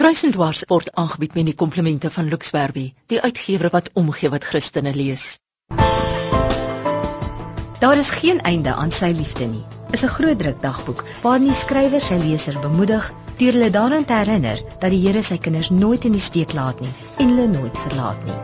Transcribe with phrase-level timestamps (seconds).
[0.00, 4.94] Kruisendwars word aangebied met die komplimente van Lux Werby, die uitgewer wat omgee wat Christene
[4.96, 5.24] lees.
[7.82, 9.60] Daar is geen einde aan sy liefde nie.
[9.90, 14.16] Is 'n groot druk dagboek waarin die skrywer sy leser bemoedig deur hulle daaraan te
[14.22, 17.78] herinner dat die Here sy kinders nooit in die steek laat nie en hulle nooit
[17.78, 18.40] verlaat nie.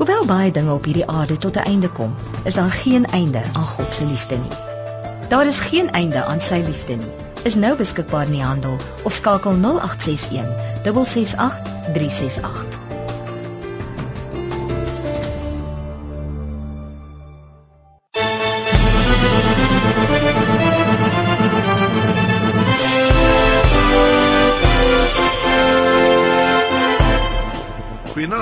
[0.00, 3.72] Hoewel baie dinge op hierdie aarde tot 'n einde kom, is daar geen einde aan
[3.76, 4.56] God se liefde nie.
[5.28, 9.12] Daar is geen einde aan sy liefde nie is nou beskikbaar in die handel of
[9.12, 10.50] skakel 0861
[10.82, 11.62] 668
[11.94, 12.87] 368.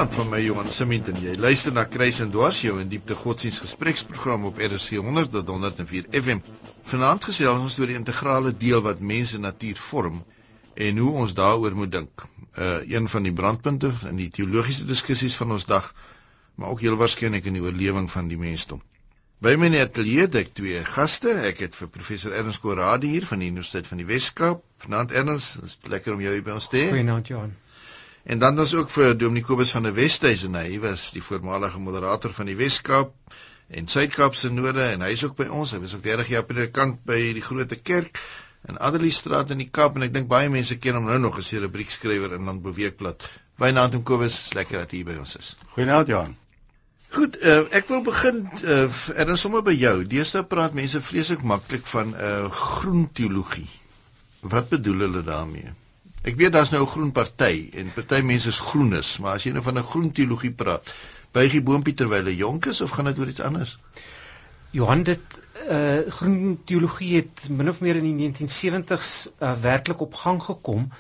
[0.07, 3.17] Goeienaand van my Johan Simit en jy luister na Kruis en Dwars jou in diepte
[3.19, 6.45] godsdiens gespreksprogram op RC 100 tot 104 FM.
[6.87, 10.21] Vanaand gesels ons oor die integrale deel wat mense natuur vorm
[10.87, 12.27] en hoe ons daaroor moet dink.
[12.55, 15.91] Uh een van die brandpunte in die teologiese diskussies van ons dag,
[16.55, 18.87] maar ook heel waarskynlik in die oorlewing van die mensdom.
[19.43, 21.35] By my atelier het ek twee gaste.
[21.51, 24.63] Ek het vir professor Ernst Korade hier van die Universiteit van die Wes-Kaap.
[24.87, 26.91] Vanaand Ernst, is lekker om jou hier by ons te hê.
[26.95, 27.57] Goeienaand Johan.
[28.27, 32.33] En dan was ook vir Dominee Kobus van der Westhuizen, hy was die voormalige moderator
[32.35, 33.13] van die Weskaap
[33.69, 35.77] en Suid-Kaap se node en hy's ook by ons.
[35.77, 38.19] Hy was ook 30 jaar predikant by die Grote Kerk
[38.67, 41.53] in Adeliestraat in die Kaap en ek dink baie mense ken hom nou nog as
[41.53, 43.29] 'n rubriekskrywer in Landbeweekblad.
[43.63, 45.55] Wynand en Kobus, lekker dat jy by ons is.
[45.79, 46.37] Goeienaand Johan.
[47.15, 50.03] Goed, uh, ek wil begin uh, en dan sommer by jou.
[50.05, 53.71] Deesdae praat mense vreeslik maklik van 'n uh, groen teologie.
[54.43, 55.86] Wat bedoel hulle daarmee?
[56.27, 59.53] Ek weet daar's nou 'n groen party en party mense is groenes, maar as jy
[59.53, 60.95] nou van 'n groen teologie praat,
[61.33, 63.79] buig die boontjie terwyl hy jonk is of gaan dit oor iets anders?
[64.71, 65.39] Johan dit
[65.71, 70.91] uh groen teologie het min of meer in die 1970s uh, werklik op gang gekom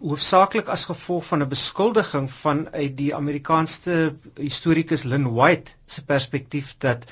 [0.00, 6.74] hoofsaaklik as gevolg van 'n beskuldiging van uit die Amerikaanse historikus Lynn White se perspektief
[6.78, 7.04] dat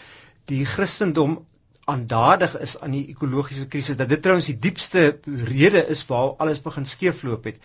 [0.45, 1.45] die Christendom
[1.85, 5.03] aandadig is aan die ekologiese krisis dat dit trouens die diepste
[5.49, 7.59] rede is waar alles begin skeefloop het.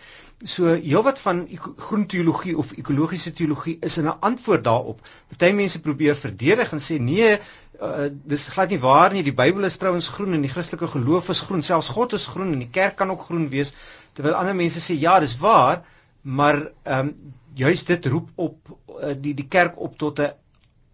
[0.44, 1.46] So heelwat van
[1.86, 5.00] groen teologie of ekologiese teologie is 'n antwoord daarop.
[5.28, 7.38] Party mense probeer verdedig en sê nee,
[7.82, 9.22] uh, dis glad nie waar nie.
[9.22, 11.62] Die Bybel is trouens groen en die Christelike geloof is groen.
[11.62, 13.74] Selfs God is groen en die kerk kan ook groen wees.
[14.12, 15.84] Terwyl ander mense sê ja, dis waar,
[16.22, 17.14] maar ehm um,
[17.54, 18.56] juist dit roep op
[19.02, 20.32] uh, die die kerk op tot 'n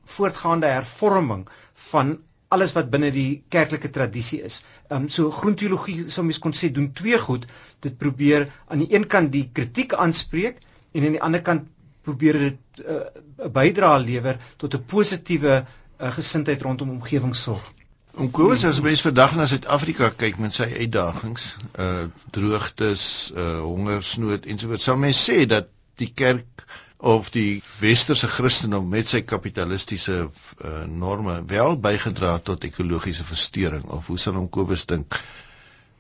[0.05, 2.19] voortgaande hervorming van
[2.57, 4.61] alles wat binne die kerklike tradisie is.
[4.89, 7.47] Ehm um, so groenteologie sou mens kon sê doen twee goed.
[7.85, 10.63] Dit probeer aan die een kant die kritiek aanspreek
[10.93, 11.69] en aan die ander kant
[12.07, 17.73] probeer dit eh, 'n uh, bydrae lewer tot 'n positiewe uh, gesindheid rondom omgewingsorg.
[18.17, 21.51] Om Kobus as mens vandag na Suid-Afrika kyk met sy uitdagings,
[21.85, 23.03] uh droogtes,
[23.37, 25.69] uh hongersnood ensovoorts, sal mens sê dat
[26.01, 26.65] die kerk
[26.97, 34.07] of die westerse Christendom met sy kapitalistiese uh, norme wel bygedra tot ekologiese verstoring of
[34.07, 35.19] hoe sal hom Kobus dink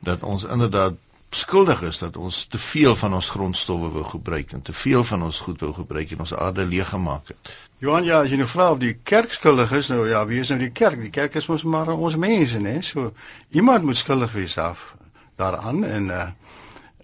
[0.01, 0.97] dat ons inderdaad
[1.31, 5.23] skuldig is dat ons te veel van ons grondstowwe wou gebruik en te veel van
[5.23, 7.53] ons goed wou gebruik en ons aarde leeg gemaak het.
[7.83, 10.53] Johan ja, as jy nou vra of die kerk skuldig is, nou ja, wie is
[10.53, 11.01] nou die kerk?
[11.03, 12.79] Die kerk is mos maar ons mense, né?
[12.81, 13.13] So
[13.51, 14.95] iemand moet skuldig wees af
[15.37, 16.29] daaraan en uh,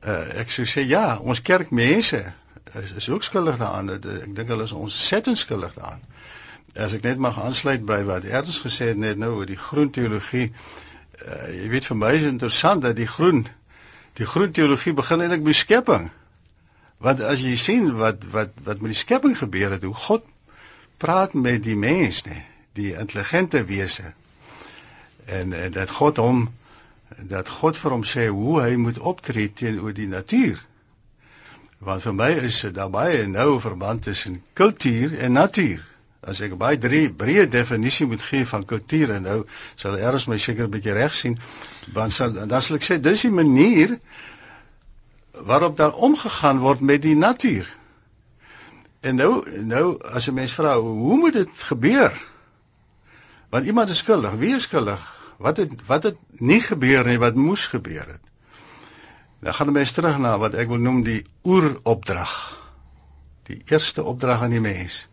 [0.07, 2.23] uh ek sou sê ja, ons kerkmense
[2.81, 3.91] is is ook skuldig daaraan.
[3.99, 6.01] Ek dink hulle is ons settend skuldig daaraan.
[6.75, 9.91] As ek net mag aansluit by wat Ernst gesê het net nou oor die groen
[9.93, 10.49] teologie.
[11.23, 13.45] Uh, jy weet vir my is interessant dat die groen
[14.17, 16.09] die groen teologie begin eintlik by skepping.
[17.03, 20.27] Want as jy sien wat wat wat met die skepping gebeur het, hoe God
[21.03, 22.45] praat met die mens, nee,
[22.79, 24.13] die intelligente wese.
[25.25, 26.45] En, en dat God hom
[27.19, 30.61] dat God vir hom sê hoe hy moet optree teenoor die natuur.
[31.83, 35.81] Want vir my is daar baie nou verband tussen kultuur en natuur.
[36.23, 39.39] As ek baie drie breë definisie moet gee van kultuur en nou
[39.75, 41.35] sal eers my seker 'n bietjie reg sien,
[41.97, 43.99] dan sal dan sal ek sê dis die manier
[45.51, 47.67] waarop daar omgegaan word met die natuur.
[49.01, 49.43] En nou
[49.75, 52.13] nou as 'n mens vra hoe moet dit gebeur?
[53.51, 55.03] Want iemand is skuldig, wie is skuldig?
[55.39, 58.32] Wat het wat het nie gebeur nie wat moes gebeur het?
[59.43, 62.35] Dan gaan ons terug na wat ek wil noem die oeropdrag.
[63.49, 65.09] Die eerste opdrag aan die mens.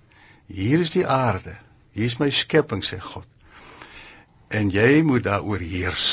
[0.46, 1.56] Hier is die aarde.
[1.98, 3.26] Hier is my skepping sê God.
[4.54, 6.10] En jy moet daaroor heers.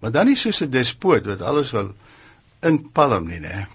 [0.00, 1.94] Maar dan nie soos 'n despoot wat alles wil
[2.60, 3.68] inpalm nie, né?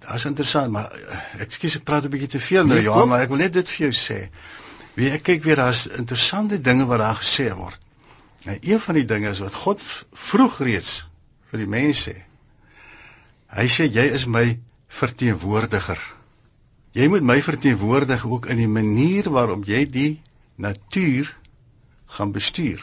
[0.00, 3.08] Dit is interessant, maar eh, ekskuus ek praat 'n bietjie te veel nou, nee, Johan,
[3.08, 4.30] maar ek wil net dit vir jou sê.
[4.94, 7.78] Wie ek kyk weer daar's interessante dinge wat daar gesê word.
[8.44, 9.82] En een van die dinge is wat God
[10.12, 11.06] vroeg reeds
[11.50, 12.16] vir die mense sê.
[13.52, 14.58] Hy sê jy is my
[14.88, 16.00] verteenwoordiger.
[16.96, 20.12] Jy moet my verteenwoordig ook in die manier waarop jy die
[20.56, 21.30] natuur
[22.16, 22.80] gaan bestuur.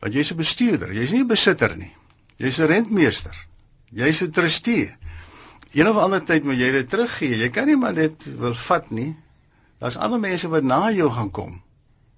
[0.00, 1.92] Want jy's 'n bestuurder, jy's nie 'n besitter nie.
[2.36, 3.36] Jy's 'n rentmeester.
[3.90, 4.96] Jy's 'n trustee.
[5.72, 7.36] Een of ander tyd moet jy dit teruggee.
[7.36, 9.16] Jy kan nie maar dit wil vat nie.
[9.78, 11.62] Daar's ander mense wat na jou gaan kom.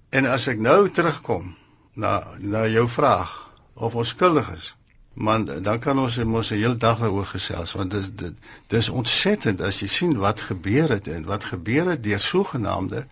[0.09, 1.55] En as ek nou terugkom
[1.93, 4.73] na na jou vraag of ons skuldig is,
[5.13, 8.33] man, dan kan ons mos 'n hele dag daaroor gesels want dit dit
[8.67, 13.05] dis ontsettend as jy sien wat gebeur het en wat gebeur het deur sogenaamde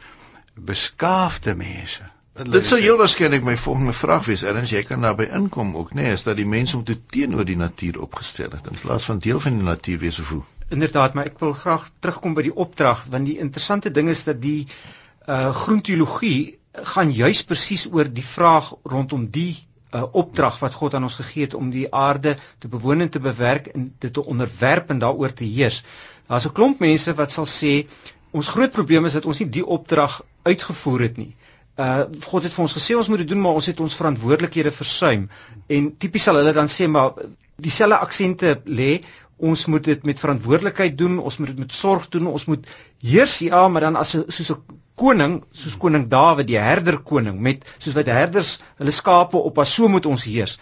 [0.55, 2.01] beskaafde mense.
[2.31, 6.01] Dit sou heel waarskynlik my volgende vraag wees, Erns, jy kan daarbey inkom ook, nê,
[6.01, 9.19] nee, is dat die mense om te teenoor die natuur opgestel het in plaas van
[9.19, 10.41] deel van die natuur wees of hoe.
[10.69, 14.41] Inderdaad, maar ek wil graag terugkom by die opdrag want die interessante ding is dat
[14.41, 14.67] die
[15.27, 21.03] uh groenteologie gaan juis presies oor die vraag rondom die uh, opdrag wat God aan
[21.03, 24.89] ons gegee het om die aarde te bewoon en te bewerk en dit te onderwerp
[24.89, 25.83] en daaroor te heers.
[26.27, 27.87] Daar's 'n klomp mense wat sal sê
[28.31, 31.35] ons groot probleem is dat ons nie die opdrag uitgevoer het nie.
[31.75, 34.71] Uh God het vir ons gesê ons moet dit doen, maar ons het ons verantwoordelikhede
[34.71, 35.29] versuim.
[35.67, 37.13] En tipies sal hulle dan sê maar
[37.55, 39.01] dieselfde aksente lê
[39.41, 42.67] ons moet dit met verantwoordelikheid doen, ons moet dit met sorg doen, ons moet
[43.01, 47.39] heers ja, maar dan as 'n soos 'n koning, soos koning Dawid, die herder koning
[47.39, 50.57] met soos wat herders hulle skape op as so moet ons heers.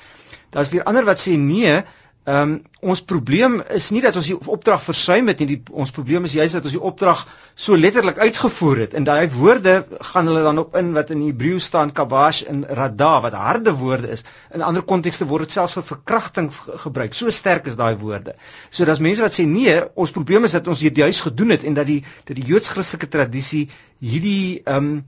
[0.54, 1.80] Daar's weer ander wat sê nee,
[2.28, 5.92] Ehm um, ons probleem is nie dat ons die opdrag versuim het nie, die, ons
[5.92, 7.26] probleem is juist dat ons die opdrag
[7.56, 8.94] so letterlik uitgevoer het.
[8.96, 9.74] En daai woorde
[10.12, 14.12] gaan hulle dan op in wat in Hebreë staan kabash en rada wat harde woorde
[14.16, 14.24] is.
[14.56, 16.52] In ander kontekste word dit selfs vir verkrachting
[16.84, 17.16] gebruik.
[17.16, 18.36] So sterk is daai woorde.
[18.70, 21.64] So daar's mense wat sê nee, ons probleem is dat ons dit juist gedoen het
[21.64, 23.66] en dat die dat die Joods-Christelike tradisie
[24.00, 25.02] hierdie ehm um,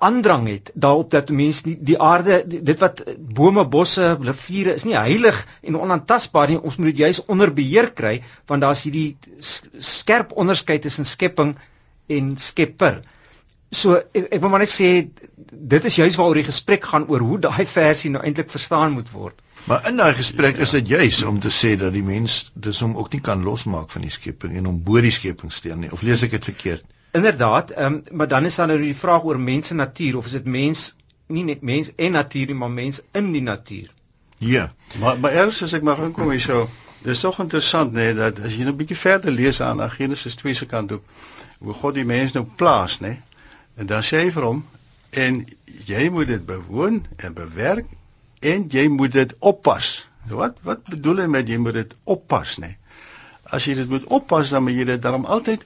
[0.00, 4.96] aandrang het daarop dat mense nie die aarde dit wat bome, bosse, riviere is nie
[4.96, 6.60] heilig en onaantastbaar nie.
[6.60, 9.18] Ons moet dit juis onder beheer kry want daar's hierdie
[9.92, 11.56] skerp onderskeid tussen skepping
[12.08, 13.02] en skepper.
[13.70, 14.90] So ek, ek wil maar net sê
[15.74, 19.12] dit is juis waaroor die gesprek gaan oor hoe daai versie nou eintlik verstaan moet
[19.14, 19.36] word.
[19.68, 22.96] Maar in daai gesprek is dit juis om te sê dat die mens dis hom
[22.96, 25.92] ook nie kan losmaak van die skepping en hom bo die skepping steen nie.
[25.92, 26.88] Of lees ek dit verkeerd?
[27.12, 30.26] Inderdaad, ehm um, maar dan is daar nou die vraag oor mens en natuur of
[30.26, 30.94] is dit mens
[31.26, 33.90] nie net mens en natuur nie, maar mens in die natuur.
[34.38, 36.68] Ja, maar maar eers as ek mag inkom hier so,
[37.02, 40.34] dis tog interessant nê nee, dat as jy nou 'n bietjie verder lees aan Genesis
[40.34, 41.00] 2 se kant toe,
[41.58, 43.08] hoe God die mens nou plaas nê.
[43.08, 43.22] Nee,
[43.74, 44.64] en dan sê hy vir hom
[45.10, 45.44] en
[45.86, 47.86] jy moet dit bewoon en bewerk
[48.40, 50.08] en jy moet dit oppas.
[50.28, 52.66] Wat wat bedoel hy met jy moet dit oppas nê?
[52.66, 52.76] Nee?
[53.50, 55.64] As jy dit moet oppas dan moet jy dit daarom altyd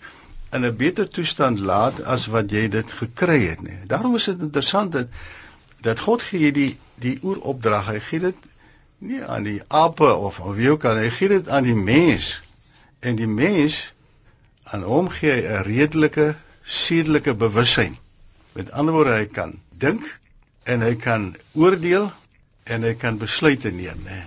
[0.54, 3.78] in 'n beter toestand laat as wat jy dit gekry het nie.
[3.86, 5.08] Daarom is dit interessant dat
[5.80, 6.72] dat God gee jy die
[7.02, 7.90] die oeropdrag.
[7.92, 8.46] Hy gee dit
[8.98, 12.40] nie aan die ape of of wie ook al, hy gee dit aan die mens.
[13.00, 13.92] En die mens
[14.62, 16.34] aan hom gee 'n redelike
[16.64, 17.96] sedelike bewussyn.
[18.52, 20.20] Met ander woorde, hy kan dink
[20.62, 22.12] en hy kan oordeel
[22.64, 24.22] en hy kan besluite neem, nê.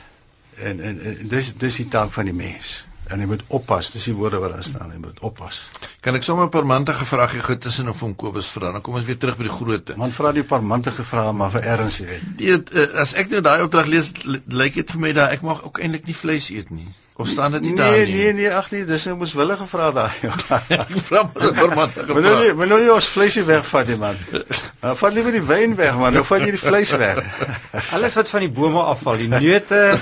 [0.56, 3.92] En en, en dis dis die taak van die mens en hy moet oppas.
[3.94, 5.62] Dis die woorde wat daar staan, hy moet oppas.
[6.06, 8.72] Kan ek sommer 'n paar mantige vrae gee tussen of om Kobus vra?
[8.72, 9.98] Dan kom ons weer terug by die grootte.
[9.98, 12.38] Man vra die paar mantige vrae maar vir erns, jy weet.
[12.44, 14.14] Dit eh, as ek nou daai opdrag lees,
[14.62, 16.90] lyk dit vir my dat ek mag ook eintlik nie vleis eet nie.
[17.18, 18.06] Of staan dit nie nee, daar nie?
[18.06, 20.12] Nee, nee, nee, ag nee, dis 'n nou moeswillige vraag daai.
[21.08, 21.96] Vra maar 'n vermant.
[22.08, 24.18] Maar nou nie, maar nou nie ons vleisie wegvat man.
[24.82, 27.24] Nou vat liewer die wyn weg man, nou vat jy die vleis weg.
[27.98, 29.98] Alles wat van die bome afval, die neute,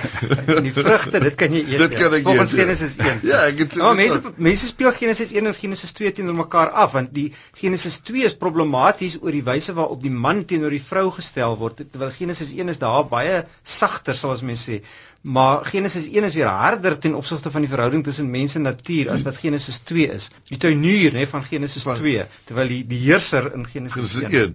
[0.67, 1.85] die vrugte, dit kan jy eet.
[1.85, 2.27] Dit kan ek eet.
[2.27, 3.23] Volgens Genesis 1.
[3.23, 3.87] Ja, ek het so.
[3.87, 7.27] Oh, mense mense speel Genesis 1 en Genesis 2 teenoor mekaar af want die
[7.59, 11.83] Genesis 2 is problematies oor die wyse waarop die man teenoor die vrou gestel word.
[11.91, 14.81] Terwyl Genesis 1 is daar baie sagter, sal ons mens sê.
[15.25, 19.09] Maar Genesis 1 is weer harder ten opsigte van die verhouding tussen mens en natuur
[19.15, 20.29] as wat Genesis 2 is.
[20.51, 24.53] Die tuinier nê van Genesis 2 terwyl die die heerser in Genesis 1.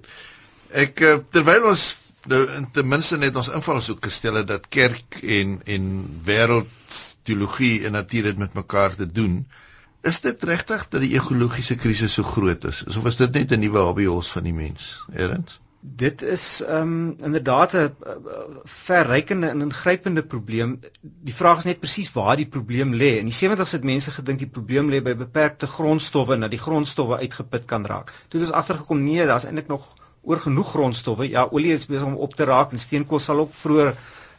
[0.85, 1.89] Ek eh, terwyl ons
[2.31, 2.45] nou
[2.77, 5.89] ten minste net ons invalshoek gestel het dat kerk en en
[6.27, 9.41] wêreld teologie en natuur dit met mekaar te doen.
[10.01, 12.85] Is dit regtig dat die ekologiese krisis so groot is?
[12.87, 15.05] Of is dit net 'n nuwe hobby hos van die mens?
[15.13, 15.61] Erns?
[15.81, 17.95] Dit is ehm um, inderdaad 'n
[18.65, 20.81] verrykende en ingrypende probleem.
[21.01, 23.17] Die vraag is net presies waar die probleem lê.
[23.19, 26.65] In die 70's het mense gedink die probleem lê by beperkte grondstowwe en dat die
[26.67, 28.13] grondstowwe uitgeput kan raak.
[28.29, 29.87] Toe het ons agtergekom nee, daar's eintlik nog
[30.23, 31.29] oor genoeg grondstowwe.
[31.29, 33.95] Ja, olie is besig om op te raak en steenkool sal ook vroeër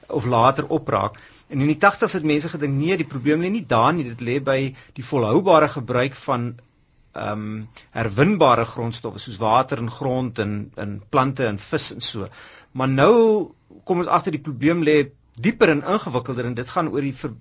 [0.08, 1.18] of later opraak.
[1.52, 4.22] En in die 80's het mense gedink nee, die probleem lê nie daar nie, dit
[4.24, 4.60] lê by
[4.98, 6.54] die volhoubare gebruik van
[7.12, 7.56] ehm um,
[7.92, 12.30] herwinbare grondstowwe soos water en grond en in plante en vis en so.
[12.72, 13.16] Maar nou
[13.84, 14.96] kom ons agter die probleem lê
[15.36, 17.34] dieper en ingewikkelder en dit gaan oor die ver,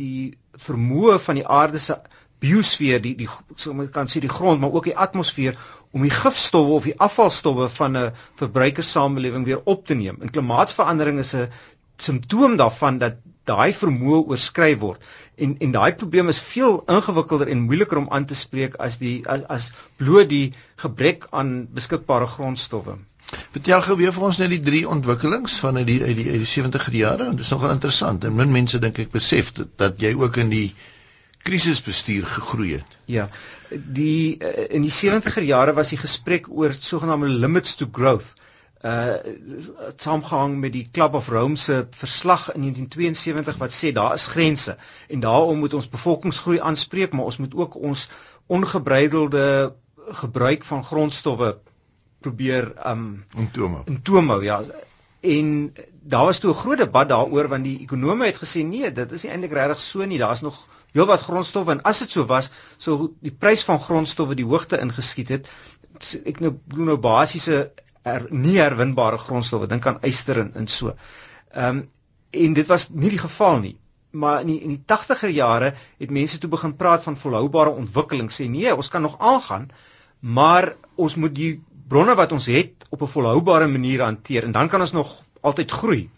[0.00, 0.32] die
[0.66, 1.98] vermoë van die aarde se
[2.42, 5.58] biosfeer, die die so mens kan sê die grond, maar ook die atmosfeer
[5.92, 10.18] om die gifstowwe of die afvalstowwe van 'n verbruikerssamelewing weer op te neem.
[10.20, 11.52] En klimaatsverandering is 'n
[11.96, 13.20] simptoom daarvan dat
[13.52, 15.00] daai vermoë oorskry word.
[15.36, 19.16] En en daai probleem is veel ingewikkelder en moeiliker om aan te spreek as die
[19.36, 19.70] as, as
[20.02, 20.52] bloot die
[20.84, 22.98] gebrek aan beskikbare grondstowwe.
[23.52, 26.48] Vertel gou weer vir ons net die drie ontwikkelings van uit die uit die, die
[26.50, 27.30] 70er jare.
[27.36, 30.52] Dit is nogal interessant en min mense dink ek besef dat, dat jy ook in
[30.52, 30.66] die
[31.46, 32.98] krisisbestuur gegroei het.
[33.10, 33.28] Ja.
[33.70, 38.34] Die uh, in die 70er jare was die gesprek oor sogenaamde limits to growth.
[38.82, 39.14] Uh
[39.96, 44.76] saamgehang met die Club of Rome se verslag in 1972 wat sê daar is grense
[45.08, 48.08] en daarom moet ons bevolkingsgroei aanspreek maar ons moet ook ons
[48.46, 49.74] ongebreidelde
[50.24, 51.58] gebruik van grondstowwe
[52.20, 53.82] probeer um intomo.
[53.86, 54.62] Intomo ja.
[55.20, 59.12] En daar was toe 'n groot debat daaroor want die ekonome het gesê nee, dit
[59.12, 60.18] is nie eintlik regtig so nie.
[60.18, 64.44] Daar's nog heelwat grondstowwe en as dit so was, sou die prys van grondstowwe die
[64.46, 65.48] hoogte ingeskiet het.
[66.24, 70.96] Ek nou bedoel nou basiese er, nie herwinbare grondstowwe, dink aan yster en, en so.
[71.52, 71.88] Ehm um,
[72.32, 73.74] en dit was nie die geval nie.
[74.16, 78.30] Maar in die, in die 80er jare het mense toe begin praat van volhoubare ontwikkeling
[78.32, 79.66] sê nee, ons kan nog aangaan,
[80.20, 81.50] maar ons moet die
[81.92, 85.70] bronne wat ons het op 'n volhoubare manier hanteer en dan kan ons nog altyd
[85.70, 86.08] groei.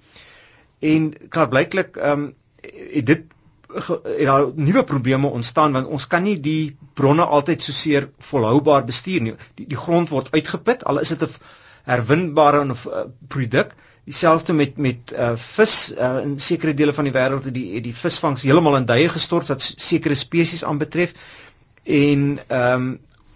[0.78, 2.34] En klaar blyklik ehm um,
[2.94, 3.22] het dit
[3.74, 8.84] het daar nuwe probleme ontstaan want ons kan nie die bronne altyd so seer volhoubaar
[8.84, 9.34] bestuur nie.
[9.54, 11.30] Die, die grond word uitgeput al is dit 'n
[11.88, 13.74] herwinbare uh, produk.
[14.04, 17.94] Dieselfde met met uh, vis uh, in sekere dele van die wêreld het die die
[17.96, 21.14] visvangs heeltemal in duie gestort wat sekere spesies aanbetref.
[21.84, 22.94] En ehm um,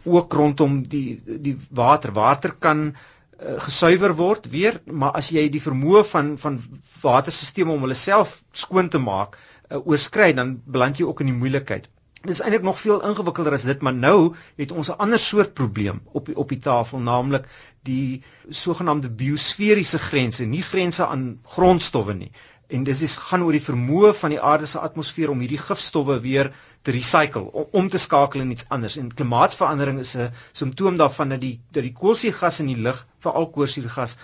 [0.08, 2.12] ook rondom die die water.
[2.16, 2.96] Water kan
[3.38, 6.56] gesuiwer word weer, maar as jy die vermoë van van
[7.02, 11.38] waterstelsels om hulle self skoon te maak uh, oorskry, dan beland jy ook in die
[11.38, 11.88] moeilikheid.
[12.22, 15.52] Dit is eintlik nog veel ingewikkelder as dit, maar nou het ons 'n ander soort
[15.54, 17.48] probleem op die, op die tafel, naamlik
[17.82, 22.32] die sogenaamde biosferiese grense, nie grense aan grondstowwe nie.
[22.68, 26.18] En dis is gaan oor die vermoë van die aarde se atmosfeer om hierdie gifstowwe
[26.20, 28.96] weer te recycle om, om te skakel in iets anders.
[28.96, 33.50] En klimaatsverandering is 'n simptoom daarvan dat die dat die koolstofgas in die lug, veral
[33.50, 34.18] koolstofgas,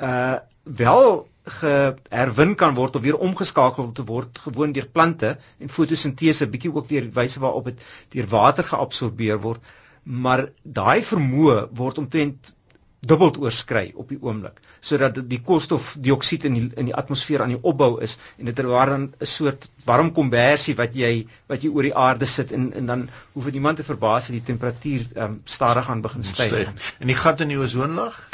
[0.00, 6.46] uh wel geherwin kan word of weer omgeskakel te word gewoon deur plante en fotosintese
[6.46, 9.60] bietjie ook deur wyse waarop dit deur water geabsorbeer word
[10.04, 12.54] maar daai vermoë word omtrent
[13.00, 17.62] dubbel oorskry op die oomblik sodat die koolstofdioksied in die in die atmosfeer aan die
[17.72, 21.88] opbou is en dit waar dan 'n soort warm kombersie wat jy wat jy oor
[21.88, 25.40] die aarde sit en en dan hoef dit niemand te verbaas dat die temperatuur um,
[25.44, 26.72] stadig aan begin styg.
[26.98, 28.28] En die gat in die ozonlaag?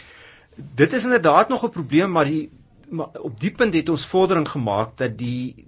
[0.57, 2.51] Dit is inderdaad nog 'n probleem maar die
[2.89, 5.67] maar op die punt het ons vordering gemaak dat die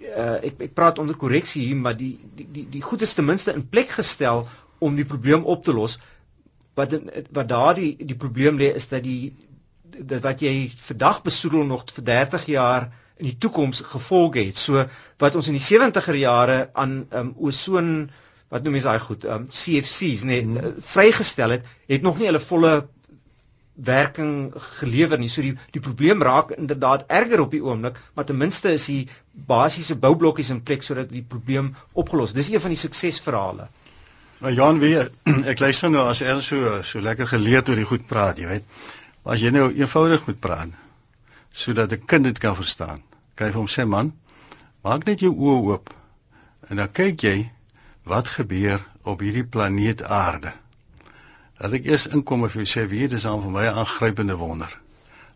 [0.00, 3.24] uh, ek ek praat onder korreksie hier maar die die die, die goed is ten
[3.24, 4.46] minste in plek gestel
[4.78, 5.98] om die probleem op te los
[6.74, 6.94] wat
[7.30, 9.32] wat daardie die probleem lê is dat die
[9.92, 12.90] dat wat jy vandag besoedel nog vir 30 jaar
[13.20, 14.58] in die toekoms gevolge het.
[14.58, 14.86] So
[15.22, 18.10] wat ons in die 70er jare aan um, ozon
[18.52, 20.80] wat noem jy daai goed, um, CFC's nê nee, hmm.
[20.84, 22.72] vrygestel het, het nog nie hulle volle
[23.74, 25.28] werking gelewer nie.
[25.28, 29.08] So die die probleem raak inderdaad erger op die oomblik, maar ten minste is die
[29.32, 32.34] basiese boublokkies in plek sodat die probleem opgelos.
[32.36, 33.68] Dis een van die suksesverhale.
[34.42, 35.10] Maar Jan weer,
[35.52, 38.64] ek luister nou as er so so lekker geleerd oor die goed praat, jy weet.
[39.22, 40.80] Maar as jy nou eenvoudig moet praat
[41.52, 43.02] sodat 'n kind dit kan verstaan.
[43.36, 44.12] Jy vir hom sê man,
[44.82, 45.90] maak net jou oë oop
[46.70, 47.50] en dan kyk jy
[48.08, 50.52] wat gebeur op hierdie planeet Aarde.
[51.62, 54.34] Laat ek eers inkom vir jou sê wie dit is aan vir my 'n aangrypende
[54.38, 54.72] wonder.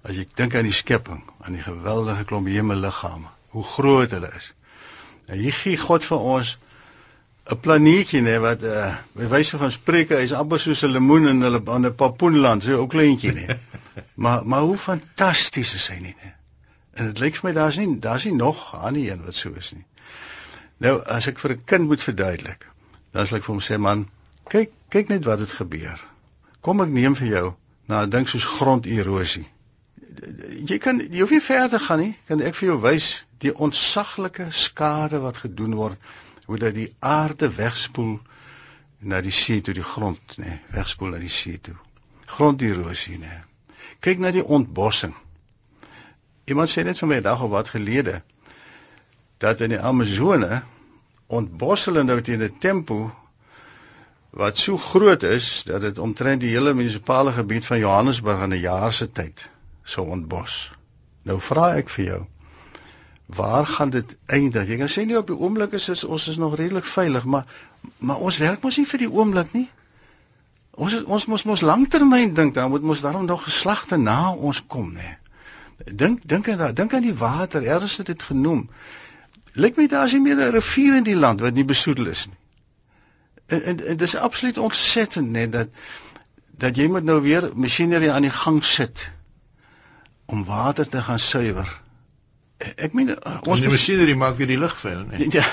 [0.03, 4.49] As jy dink aan die skepping, aan die geweldige klomp hemelliggame, hoe groot hulle is.
[5.31, 6.57] En hier gee God vir ons
[7.55, 11.47] 'n planeetjie nê wat uh by wyse van spreuke is amper soos 'n lemoen in
[11.47, 13.47] hulle aan 'n papoenland, so 'n ou kleintjie nê.
[14.23, 16.33] maar maar hoe fantasties is hy nie nê.
[16.99, 19.71] En dit lyk vir my daar's nie daar's nie nog ander een wat so is
[19.79, 19.87] nie.
[20.83, 22.67] Nou as ek vir 'n kind moet verduidelik,
[23.13, 24.09] dan sal ek vir hom sê man,
[24.51, 26.03] kyk kyk net wat het gebeur.
[26.67, 27.47] Kom ek neem vir jou
[27.87, 29.47] na 'n ding soos gronderosie.
[30.67, 33.11] Jy kan jy hoef nie verder gaan nie, kan ek vir jou wys
[33.45, 35.99] die ontsaglike skade wat gedoen word
[36.47, 38.19] hoe dat die aarde wegspoel
[38.99, 41.75] na die see toe die grond nê nee, wegspoel na die see toe
[42.37, 43.43] gronderosie nê nee.
[44.01, 45.15] kyk na die ontbossing
[46.47, 48.23] iemand sê net vir my dag of wat gelede
[49.43, 50.63] dat in die amazone
[51.27, 53.01] ontbos hulle nou teen 'n tempo
[54.37, 58.65] wat so groot is dat dit omtrent die hele munisipale gebied van Johannesburg in 'n
[58.65, 59.49] jaar se tyd
[59.83, 60.57] sou ontbos
[61.23, 62.23] nou vra ek vir jou
[63.27, 64.69] waar gaan dit eindig?
[64.69, 67.47] Jy kan sê nie op die oomblik is, is ons is nog redelik veilig, maar
[67.99, 69.67] maar ons werk mos nie vir die oomblik nie.
[70.71, 74.93] Ons ons mos mos langtermyn dink, dan moet mos daarom nog geslagte na ons kom,
[74.95, 75.17] nê.
[75.85, 78.69] Dink dink aan dink aan die water, eers het dit genoem.
[79.55, 82.27] Lyk my daar is nie meer 'n rivier in die land wat nie besoedel is
[82.27, 82.39] nie.
[83.47, 85.69] En en, en dis absoluut ontsettend net dat
[86.57, 89.11] dat jy moet nou weer masjinerie aan die gang sit
[90.27, 91.69] om water te gaan suiwer.
[92.57, 93.13] Ek meen
[93.45, 95.29] ons die masjinerie maak weer die lug vuil, nee.
[95.37, 95.45] Ja.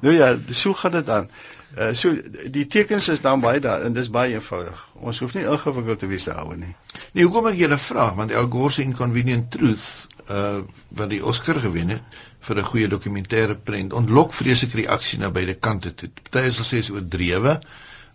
[0.00, 1.28] nou ja, so gaan dit aan.
[1.76, 2.14] Uh so
[2.54, 4.84] die tekens is dan baie daar en dis baie eenvoudig.
[4.94, 6.74] Ons hoef nie ingewikkeld te wees daaroor nie.
[7.12, 8.06] Nee, hoekom ek julle vra?
[8.14, 12.02] Want Al Gore se Inconvenient Truth uh wat die Oscar gewen het
[12.46, 16.10] vir 'n goeie dokumentêre prent ontlok vreeslike reaksie na beide kante toe.
[16.30, 17.60] Party sal sê is oordrewe,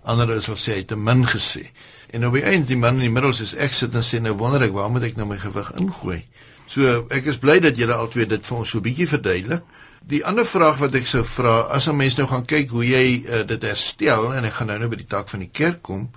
[0.03, 1.65] ander sal sê hy het te min gesê.
[2.12, 4.34] En op die einde die man in die middel sê ek sit en sê nou
[4.38, 6.24] wonder ek waar moet ek nou my gewig ingooi?
[6.68, 9.63] So ek is bly dat julle albei dit vir ons so bietjie verduidelik.
[10.12, 13.24] Die ander vraag wat ek sou vra, as 'n mens nou gaan kyk hoe jy
[13.27, 16.10] uh, dit herstel en ek gaan nou nou by die tak van die kerk kom,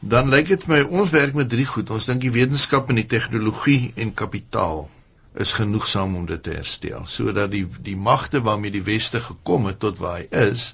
[0.00, 1.90] dan lyk dit vir my ons werk met drie goed.
[1.90, 4.88] Ons dink die wetenskap en die tegnologie en kapitaal
[5.36, 9.78] is genoegsaam om dit te herstel sodat die die magte waarmee die weste gekom het
[9.84, 10.70] tot waar hy is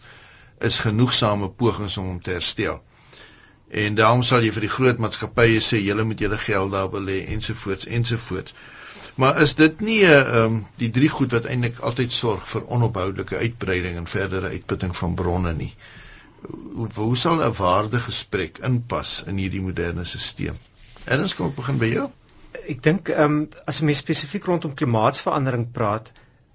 [0.68, 2.78] is genoegsame pogings om hom te herstel.
[3.72, 7.22] En daarom sal jy vir die groot maatskappye sê julle moet julle geld daar belê
[7.34, 8.54] ensovoorts ensovoorts.
[9.14, 13.40] Maar is dit nie uh, um, die drie goed wat eintlik altyd sorg vir onophoudelike
[13.42, 15.72] uitbreiding en verdere uitputting van bronne nie?
[16.46, 20.60] Hoe, hoe sal 'n waardegesprek inpas in hierdie moderne stelsel?
[21.04, 22.10] Erns kom ek begin by jou.
[22.68, 26.12] Ek dink ehm um, as 'n mens spesifiek rondom klimaatsverandering praat,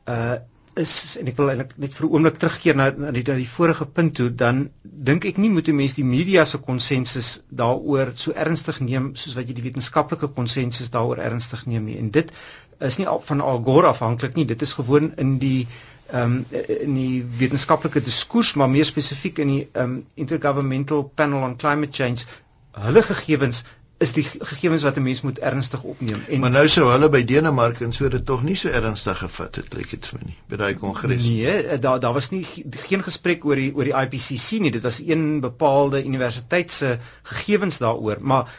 [0.08, 0.38] uh
[0.78, 3.86] is en ek wil eintlik net vir 'n oomblik terugkeer na na die, die vorige
[3.86, 8.32] punt toe dan dink ek nie moet 'n mens die media se konsensus daaroor so
[8.32, 11.98] ernstig neem soos wat jy die wetenskaplike konsensus daaroor ernstig neem nie.
[11.98, 12.32] En dit
[12.80, 14.46] is nie van Al Gore afhanklik nie.
[14.46, 15.68] Dit is gewoon in die
[16.12, 16.46] ehm um,
[16.80, 21.92] in die wetenskaplike diskurs maar meer spesifiek in die ehm um, intergovernmental panel on climate
[21.92, 22.26] change
[22.72, 23.66] hulle gegevens
[23.98, 26.22] is die gegevens wat 'n mens moet ernstig opneem.
[26.30, 29.56] En Maar nou sou hulle by Denemark en so dit tog nie so ernstig gevat
[29.56, 31.26] het, lyk dit vir my nie, by daai kongres.
[31.30, 34.72] Nee, eh, daar daar was nie geen gesprek oor die oor die IPCC nie.
[34.72, 38.54] Dit was een bepaalde universiteit se gegevens daaroor, maar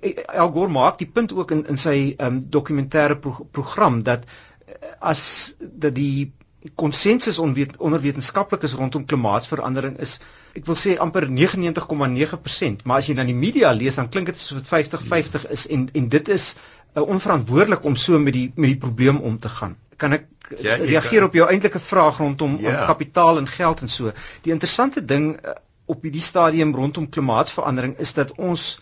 [0.00, 4.02] eh, Al Gore maak die punt ook in in sy ehm um, dokumentêre pro program
[4.02, 6.32] dat eh, as dat die
[6.74, 10.18] konsensus onder wetenskaplikes rondom klimaatsverandering is
[10.58, 14.40] ek wil sê amper 99,9%, maar as jy dan die media lees dan klink dit
[14.40, 18.74] soos wat 50-50 is en en dit is uh, onverantwoordelik om so met die met
[18.74, 19.76] die probleem om te gaan.
[19.96, 20.26] Kan ek
[20.58, 21.30] ja, reageer kan...
[21.30, 22.84] op jou eintlike vraag rondom ja.
[22.86, 24.12] kapitaal en geld en so.
[24.44, 25.56] Die interessante ding uh,
[25.90, 28.80] op hierdie stadium rondom klimaatsverandering is dat ons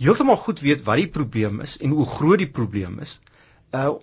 [0.00, 3.20] heeltemal goed weet wat die probleem is en hoe groot die probleem is.
[3.70, 4.00] Uh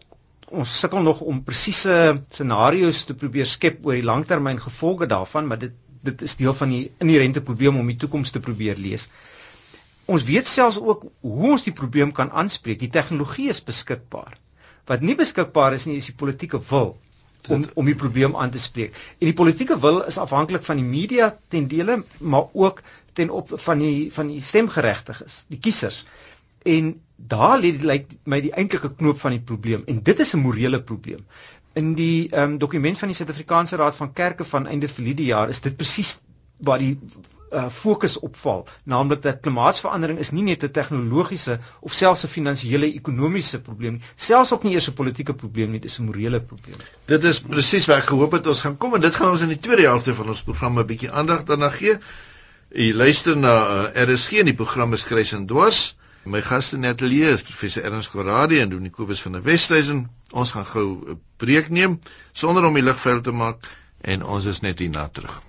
[0.52, 5.60] ons sukkel nog om presiese scenario's te probeer skep oor die langtermyn gevolge daarvan, maar
[5.60, 5.76] dit
[6.08, 9.08] dit is deel van die inherente probleem om die toekoms te probeer lees.
[10.08, 12.80] Ons weet selfs ook hoe ons die probleem kan aanspreek.
[12.80, 14.38] Die tegnologie is beskikbaar.
[14.88, 16.94] Wat nie beskikbaar is nie is die politieke wil
[17.48, 18.96] om om die probleem aan te spreek.
[19.20, 22.82] En die politieke wil is afhanklik van die media ten dele, maar ook
[23.20, 26.06] ten op van die van die stemgeregtiges, die kiesers.
[26.76, 30.44] En daar lê lyk my die eintlike knoop van die probleem en dit is 'n
[30.46, 31.26] morele probleem.
[31.74, 35.50] In die ehm um, dokument van die Suid-Afrikaanse Raad van Kerke van einde verlede jaar
[35.50, 36.20] is dit presies
[36.58, 37.00] waar die
[37.52, 42.94] uh, fokus opval, naamlik dat klimaatsverandering is nie net 'n tegnologiese of selfs 'n finansiële
[42.94, 46.42] ekonomiese probleem nie, selfs ook nie eers 'n politieke probleem nie, dit is 'n morele
[46.42, 46.80] probleem.
[47.06, 49.54] Dit is presies waar ek gehoop het ons gaan kom en dit gaan ons in
[49.56, 51.98] die tweede helfte van ons program 'n bietjie aandag daarna gee.
[52.70, 53.56] U luister na
[53.96, 55.96] uh, RSG in die program beskryf en dwars.
[56.28, 60.10] My gaste in ateljee is professor Ernst Corradi en Donie Kobus van der Westhuizen.
[60.32, 62.00] Ons gaan gou 'n breek neem
[62.32, 63.64] sonder om die lig vuil te maak
[64.02, 65.42] en ons is net hierna terug.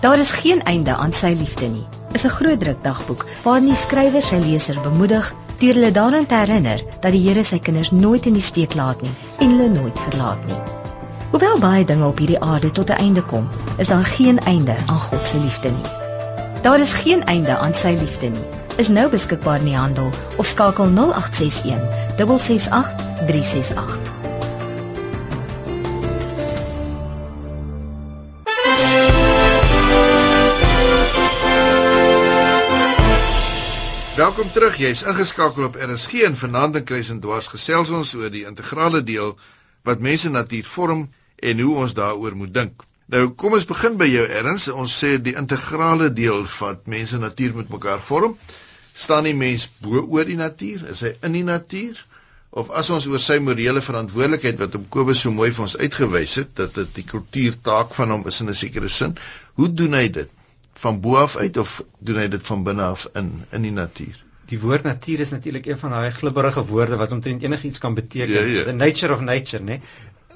[0.00, 1.86] Daar is geen einde aan sy liefde nie.
[2.12, 6.34] Is 'n groot druk dagboek waarin die skrywer sy leser bemoedig deur hulle daaraan te
[6.34, 10.00] herinner dat die Here sy kinders nooit in die steek laat nie en hulle nooit
[10.00, 10.77] verlaat nie.
[11.30, 15.00] Hoewel baie dinge op hierdie aarde tot 'n einde kom, is daar geen einde aan
[15.00, 15.90] God se liefde nie.
[16.62, 18.44] Daar is geen einde aan sy liefde nie.
[18.76, 22.94] Is nou beskikbaar in die handel of skakel 0861 668
[23.26, 24.16] 368.
[34.16, 34.76] Welkom terug.
[34.76, 39.04] Jy's ingeskakel op RSG en vanaand in Kruis en Dwars gesels ons oor die integrale
[39.04, 39.36] deel
[39.82, 42.84] wat mense natuur vorm en hoe ons daaroor moet dink.
[43.08, 44.68] Nou kom ons begin by jou erns.
[44.68, 48.36] Ons sê die integrale deel wat mense natuur met mekaar vorm,
[48.92, 50.84] staan die mens bo oor die natuur?
[50.92, 52.02] Is hy in die natuur?
[52.50, 56.36] Of as ons oor sy morele verantwoordelikheid wat op Kobus so mooi vir ons uitgewys
[56.40, 59.16] het, dat dit die kultuurtaak van hom is in 'n sekere sin,
[59.60, 60.30] hoe doen hy dit?
[60.84, 64.24] Van bo af uit of doen hy dit van binne af in in die natuur?
[64.48, 68.32] Die woord natuur is natuurlik een van daai glibberige woorde wat omtrent enigiets kan beteken.
[68.34, 68.64] Ja, ja.
[68.64, 69.80] The nature of nature, né?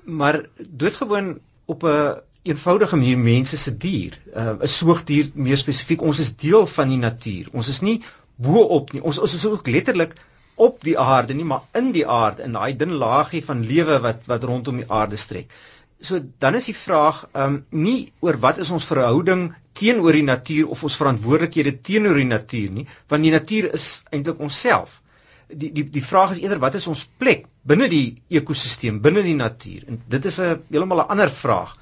[0.04, 6.02] Maar doodgewoon op 'n eenvoudige manier mense se dier, uh, 'n uh, soogdier meer spesifiek,
[6.02, 7.48] ons is deel van die natuur.
[7.52, 8.02] Ons is nie
[8.36, 9.02] bo-op nie.
[9.02, 10.16] Ons ons is ook letterlik
[10.54, 14.26] op die aarde nie, maar in die aarde in daai dun laagie van lewe wat
[14.26, 15.54] wat rondom die aarde strek.
[16.00, 20.68] So dan is die vraag um nie oor wat is ons verhouding teenoor die natuur
[20.68, 25.00] of ons verantwoordelikhede teenoor die natuur nie, want die natuur is eintlik onsself.
[25.48, 29.36] Die die die vraag is eerder wat is ons plek binne die ekosisteem, binne die
[29.38, 29.84] natuur?
[29.88, 31.76] En dit is 'n heeltemal 'n ander vraag.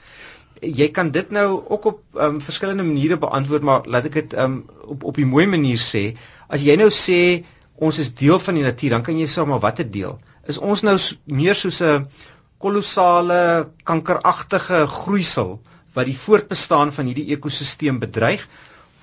[0.61, 4.65] Jy kan dit nou ook op um, verskillende maniere beantwoord maar laat ek dit um,
[4.85, 6.17] op op 'n mooi manier sê.
[6.49, 9.61] As jy nou sê ons is deel van die natuur dan kan jy sê maar
[9.61, 10.21] watter deel.
[10.47, 12.07] Is ons nou meer soos 'n
[12.59, 15.61] kolossale kankeragtige groeisel
[15.95, 18.49] wat die voortbestaan van hierdie ekosisteem bedreig?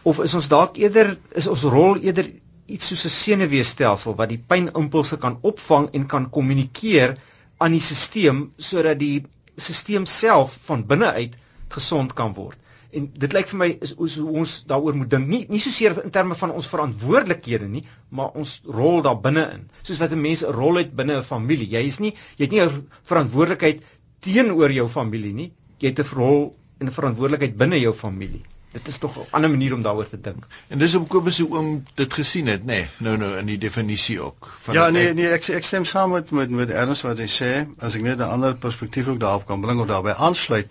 [0.04, 2.32] Of is ons dalk eerder is ons rol eerder
[2.68, 7.18] iets soos 'n senuweestelsel wat die pynimpulse kan opvang en kan kommunikeer
[7.58, 9.26] aan die stelsel sodat die
[9.56, 11.38] stelsel self van binne uit
[11.76, 12.60] gesond kan word.
[12.92, 15.28] En dit lyk vir my is, hoe ons daaroor moet dink.
[15.28, 19.68] Nie nie soseer in terme van ons verantwoordelikhede nie, maar ons rol daar binne-in.
[19.84, 21.70] Soos wat 'n mens 'n rol het binne 'n familie.
[21.76, 23.84] Jy is nie jy het nie 'n verantwoordelikheid
[24.22, 25.52] teenoor jou familie nie.
[25.80, 28.44] Jy het 'n rol en 'n verantwoordelikheid binne jou familie.
[28.78, 30.46] Dit is tog 'n ander manier om daaroor te dink.
[30.68, 32.66] En dis op Kobus se oom dit gesien het, nê?
[32.66, 34.50] Nee, nou nou in die definisie ook.
[34.66, 37.52] Van ja, nee, nee, ek ek stem saam met met met Ernst wat hy sê,
[37.80, 40.70] as ek net 'n ander perspektief ook daarop kan bring of daarbey aansluit.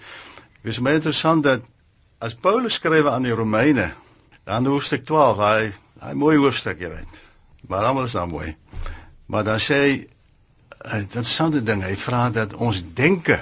[0.63, 1.63] Dis my interessant dat
[2.19, 3.93] as Paulus skryf aan die Romeine,
[4.45, 5.73] dan hoofstuk 12, hy
[6.07, 7.23] hy mooi hoofstuk jy weet.
[7.69, 8.57] Maar almal is dan mooi.
[9.27, 10.07] Maar dan sê hy
[11.01, 13.41] dit interessante ding, hy vra dat ons denke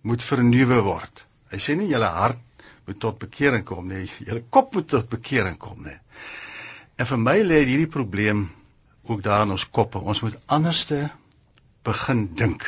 [0.00, 1.24] moet vernuwe word.
[1.50, 2.38] Hy sê nie julle hart
[2.88, 5.96] moet tot bekering kom nie, julle kop moet tot bekering kom nie.
[6.98, 8.48] En vir my lê hierdie probleem
[9.08, 9.98] ook daar in ons koppe.
[9.98, 11.08] Ons moet anderste
[11.86, 12.64] begin dink.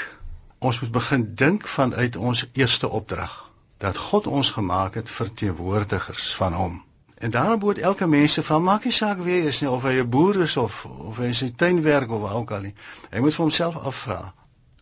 [0.58, 3.32] Ons moet begin dink vanuit ons eerste opdrag
[3.80, 6.78] dat God ons gemaak het verteenwoordigers van hom.
[7.20, 9.82] En daarom moet elke mens se van maak nie saak wie hy is nie of
[9.88, 12.60] hy 'n boer is of of hy in sy tuin werk of waar ook al
[12.68, 12.74] nie.
[13.10, 14.34] Hy moet vir homself afvra: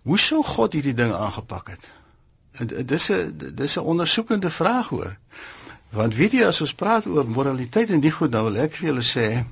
[0.03, 1.91] Hoe sou God hierdie ding aangepak het?
[2.53, 5.17] En dis 'n dis 'n ondersoekende vraag hoor.
[5.91, 8.89] Want weet jy as ons praat oor moraliteit en die goed nou wil ek vir
[8.89, 9.45] julle sê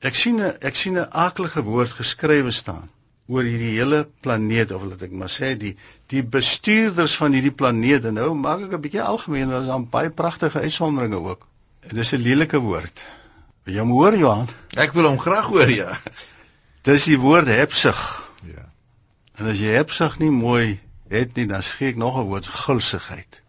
[0.00, 2.88] ek sien 'n ek sien 'n aaklige woord geskrywe staan
[3.30, 5.76] oor hierdie hele planeet of laat ek maar sê die
[6.12, 10.10] die bestuurders van hierdie planeet en nou maak ek 'n bietjie algemeen want daar's baie
[10.10, 11.46] pragtige uitsonderinge ook.
[11.88, 13.04] Dit is 'n lelike woord.
[13.64, 14.48] Wil jy hom hoor Johan?
[14.76, 15.92] Ek wil hom graag hoor ja.
[16.82, 18.00] Dis die woord hebsug.
[18.42, 18.64] Ja.
[19.36, 20.80] En as jy hebsug nie mooi
[21.10, 23.42] het nie dan skielik nog 'n woord gulsigheid.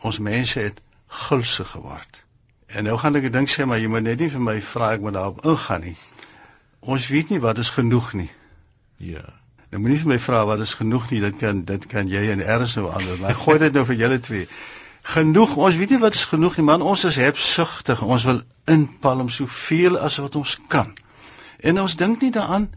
[0.00, 2.24] Ons mense het gulsig geword.
[2.66, 4.92] En nou gaan ek 'n ding sê maar jy moet net nie vir my vra
[4.92, 5.96] ek moet daarop ingaan nie.
[6.80, 8.30] Ons weet nie wat is genoeg nie.
[8.96, 9.24] Ja.
[9.70, 12.40] Nou moenie vir my vra wat is genoeg nie, dit kan dit kan jy en
[12.40, 14.48] erns nou anders, maar gooi dit nou vir julle twee.
[15.02, 18.02] Genoeg, ons weet nie wat is genoeg nie, man, ons is hebsugtig.
[18.02, 20.94] Ons wil inpalm soveel as wat ons kan.
[21.58, 22.70] En ons dink nie daaraan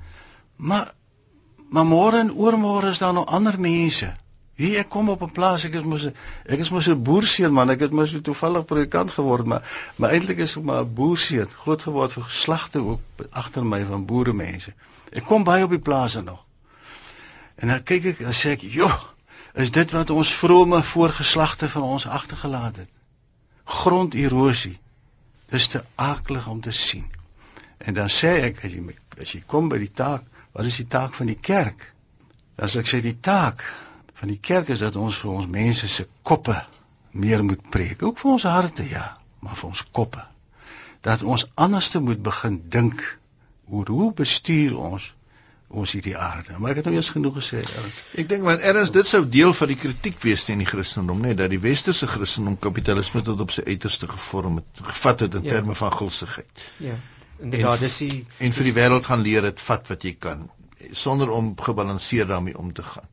[0.55, 0.93] maar
[1.69, 4.15] maar môre en oormôre is daar nog ander mense.
[4.59, 7.69] Wie ek kom op 'n plaas, ek is mos ek is mos 'n boerseun man,
[7.71, 9.63] ek het mos toevallig predikant geword, maar
[9.95, 12.99] maar eintlik is ek maar 'n boerseun, groot geword vir geslagte ook
[13.31, 14.73] agter my van boere mense.
[15.11, 16.43] Ek kom baie op die plase nog.
[17.55, 18.89] En dan kyk ek en sê ek, "Jo,
[19.53, 22.89] is dit wat ons vrome voorgeslagte van ons agtergelaat het?
[23.63, 24.79] Gronderosie.
[25.49, 27.05] Dis te aklig om te sien."
[27.77, 30.87] En dan sê ek, as jy as jy kom by die taak, wat is die
[30.87, 31.93] taak van die kerk?
[32.55, 33.63] Dan sê ek sê die taak
[34.19, 36.57] van die kerk is dat ons vir ons mense se koppe
[37.11, 39.05] meer moet preek, ook vir ons harte ja,
[39.39, 40.25] maar vir ons koppe.
[41.05, 43.01] Dat ons anderste moet begin dink
[43.69, 45.13] oor hoe bestuur ons
[45.69, 46.55] ons hierdie aarde.
[46.57, 47.59] Maar ek het nou eers genoeg gesê.
[47.61, 48.05] Ernst.
[48.17, 51.37] Ek dink want erns dit sou deel van die kritiek wees teen die Christendom, net
[51.37, 55.57] dat die westerse Christendom kapitalisme tot op sy uiterste gevorm het, gevat het in ja.
[55.59, 56.65] terme van gulsigheid.
[56.81, 56.97] Ja.
[57.39, 60.47] Inderdaad, dis die en vir die wêreld gaan leer dit vat wat jy kan
[60.91, 63.07] sonder om gebalanseerd daarmee om te gaan.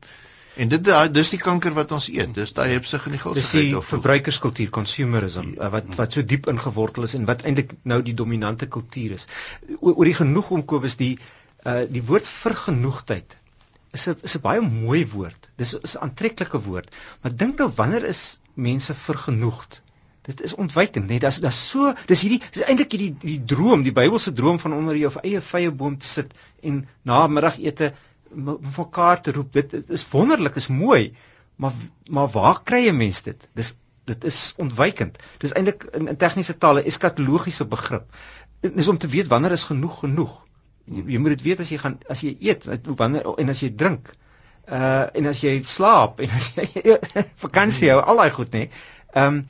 [0.57, 2.33] En dit dis die kanker wat ons eet.
[2.33, 5.69] Dis daai hebsig in die gulsigheid of verbruikerskultuur, consumerism ja.
[5.73, 9.27] wat wat so diep ingewortel is en wat eintlik nou die dominante kultuur is.
[9.79, 11.15] O, oor die genoeg om Kobus die
[11.65, 13.37] uh die woord vergenoegdheid
[13.93, 15.49] is 'n is 'n baie mooi woord.
[15.61, 16.89] Dis is 'n aantreklike woord.
[17.21, 19.81] Maar dink nou wanneer is mense vergenoegd.
[20.27, 23.93] Dit is ontwykend, nee, dis dis so, dis hierdie dis eintlik hierdie die droom, die
[23.95, 27.93] Bybelse droom van onder jou eie vye boom te sit en na middagete
[28.33, 29.53] mekaar te roep.
[29.53, 31.15] Dit, dit is wonderlik, is mooi.
[31.55, 31.73] Maar
[32.09, 33.47] maar waar kry 'n mens dit?
[33.53, 35.17] Dis dit is ontwykend.
[35.37, 38.05] Dis eintlik in, in tegniese taal 'n eskatologiese begrip.
[38.59, 40.45] Dit is om te weet wanneer is genoeg genoeg.
[40.85, 43.71] Jy, jy moet dit weet as jy gaan as jy eet, wanneer en as jy
[43.75, 44.13] drink.
[44.67, 46.97] Uh en as jy slaap en as jy
[47.45, 48.69] vakansie hou, al daai goed nê.
[49.13, 49.47] Ehm um,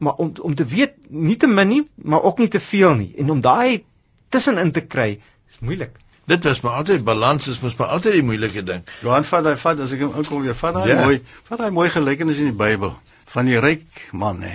[0.00, 3.10] maar om om te weet nie te min nie, maar ook nie te veel nie
[3.20, 3.84] en om daai
[4.28, 5.10] tussenin te kry
[5.48, 5.98] is moeilik.
[6.30, 8.84] Dit was maar altyd balans is mos maar altyd die moeilike ding.
[9.02, 10.98] Johan vat hy vat as ek hom inkom weer vat daai ja.
[11.02, 11.16] mooi
[11.48, 12.92] vat daai mooi gelykenis in die Bybel
[13.32, 14.52] van die ryk man nê.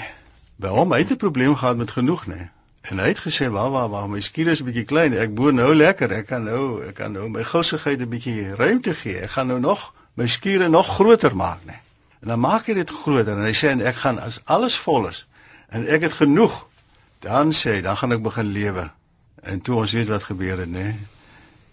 [0.55, 2.45] By hom het hy 'n probleem gehad met genoeg nê.
[2.87, 5.13] En hy het gesê, "Waar waar waar, my skuur is 'n bietjie klein.
[5.13, 6.11] Ek boer nou lekker.
[6.11, 9.19] Ek kan nou ek kan nou my gousigheid 'n bietjie ruimte gee.
[9.19, 11.75] Ek gaan nou nog my skure nog groter maak nê."
[12.21, 15.07] En dan maak hy dit groter en hy sê en ek gaan as alles vol
[15.07, 15.25] is
[15.69, 16.67] en ek het genoeg,
[17.19, 18.91] dan sê hy, dan gaan ek begin lewe.
[19.43, 20.95] En toe ons weet wat gebeur het nê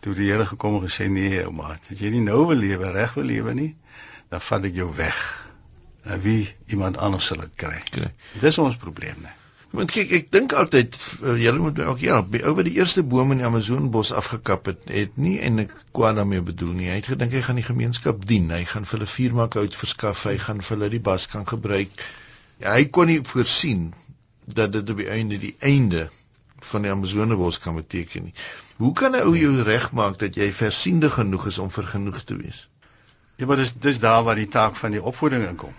[0.02, 2.90] toe die Here gekom en gesê nee, ou maat, as jy nie nou wil lewe,
[2.94, 3.70] reg wil lewe nie,
[4.32, 5.20] dan vat ek jou weg.
[6.02, 7.78] En wie iemand anders sal dit kry.
[7.94, 8.10] kry.
[8.42, 9.38] Dis ons probleem, nee.
[9.72, 13.04] Want kyk, ek dink altyd uh, julle moet my ook ja, ou wat die eerste
[13.08, 16.90] boom in die Amazonbos afgekap het, het nie en ek kwaad daarmee bedoel nie.
[16.92, 18.50] Hy het gedink hy gaan die gemeenskap dien.
[18.52, 20.26] Hy gaan vir hulle vuur maak uit verskaf.
[20.28, 22.04] Hy gaan vir hulle die bas kan gebruik.
[22.60, 23.88] Hy kon nie voorsien
[24.44, 26.10] dat dit op die einde die einde
[26.68, 28.36] van die Amazonebos kan beteken nie.
[28.82, 32.36] Hoe kan 'n ou jou regmaak dat jy versiende genoeg is om vir genoeg te
[32.36, 32.68] wees?
[33.36, 35.74] Ja, maar dis dis daar waar die taak van die opvoeding inkom.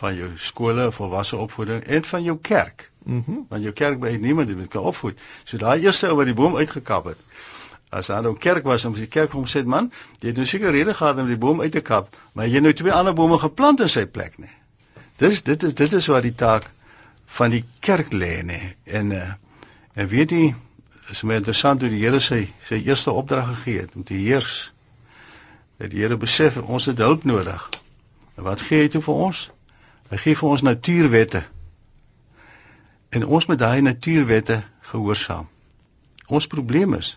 [0.00, 2.90] Van jou skole, volwasse opvoeding en van jou kerk.
[3.04, 3.22] Mhm.
[3.26, 5.20] Mm Want jou kerk by niemand dit kan opvoed.
[5.44, 7.18] So daai eerste ou wat die boom uitgekap het.
[7.88, 10.46] As daar nou kerk was, dan was die kerk hom sê, "Man, jy het nou
[10.46, 13.14] seker rede gehad om die boom uit te kap, maar jy het nou twee ander
[13.14, 14.56] bome geplant in sy plek, nee."
[15.16, 16.70] Dis dit is dit is waar die taak
[17.24, 18.76] van die kerk lê, nee.
[18.84, 19.32] En uh,
[19.94, 20.54] en weet jy
[21.12, 24.72] is my interessant hoe die Here sy sy eerste opdrag gegee het om te heers.
[25.78, 27.68] Dat die Here besef ons het hulp nodig.
[28.36, 29.42] En wat gee hy toe vir ons?
[30.12, 31.42] Hy gee vir ons natuurwette.
[33.12, 35.48] En ons moet daai natuurwette gehoorsaam.
[36.32, 37.16] Ons probleem is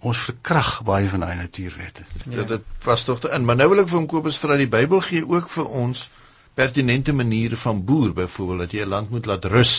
[0.00, 2.06] ons verkrag baie van daai natuurwette.
[2.32, 2.44] Ja.
[2.48, 5.26] Dit was tog in, maar nou wil ek vir hom Kobus vra die Bybel gee
[5.28, 6.06] ook vir ons
[6.56, 9.74] pertinente maniere van boer byvoorbeeld dat jy 'n land moet laat rus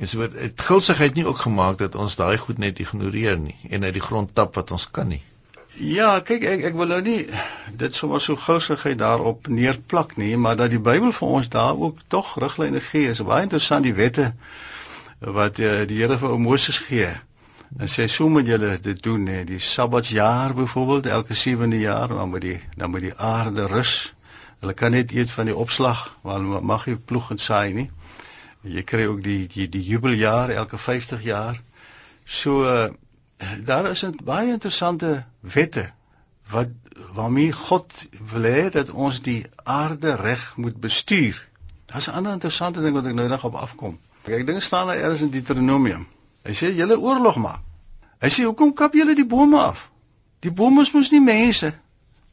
[0.00, 3.56] En so word dit gulsigheid nie ook gemaak dat ons daai goed net ignoreer nie
[3.68, 5.20] en uit die grond tap wat ons kan nie.
[5.76, 7.18] Ja, kyk ek ek wil nou nie
[7.82, 12.00] dit sommer so gulsigheid daarop neerplak nie, maar dat die Bybel vir ons daar ook
[12.08, 13.12] tog riglyne gee.
[13.12, 14.32] Is baie interessant die wette
[15.20, 17.12] wat uh, die Here vir Moses gee.
[17.78, 22.28] En sê so moet julle dit doen hè, die Sabbatsjaar byvoorbeeld elke 7de jaar, dan
[22.28, 24.14] moet die dan moet die aarde rus.
[24.60, 27.90] Hulle kan net eet van die opslag, want mag jy ploeg en saai nie.
[28.62, 31.60] Jy kry ook die die die jubeljaar elke 50 jaar.
[32.24, 32.88] So uh,
[33.64, 35.92] daar is 'n baie interessante wette
[36.50, 36.68] wat
[37.14, 41.48] waarmee God wil hê dat ons die aarde reg moet bestuur.
[41.86, 43.98] Daar's 'n ander interessante ding wat ek nou nog op afkom.
[44.24, 46.06] Ek dink staan daar eers in Deuteronomium.
[46.42, 47.62] Hy sê julle oorlog maak.
[48.20, 49.90] Hy sê hoekom kap julle die bome af?
[50.44, 51.72] Die bome is mos nie mense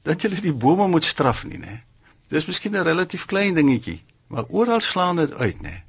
[0.04, 1.84] dat julle die bome moet straf nie, né?
[2.28, 5.84] Dis miskien 'n relatief klein dingetjie, maar oral slaan dit uit, né?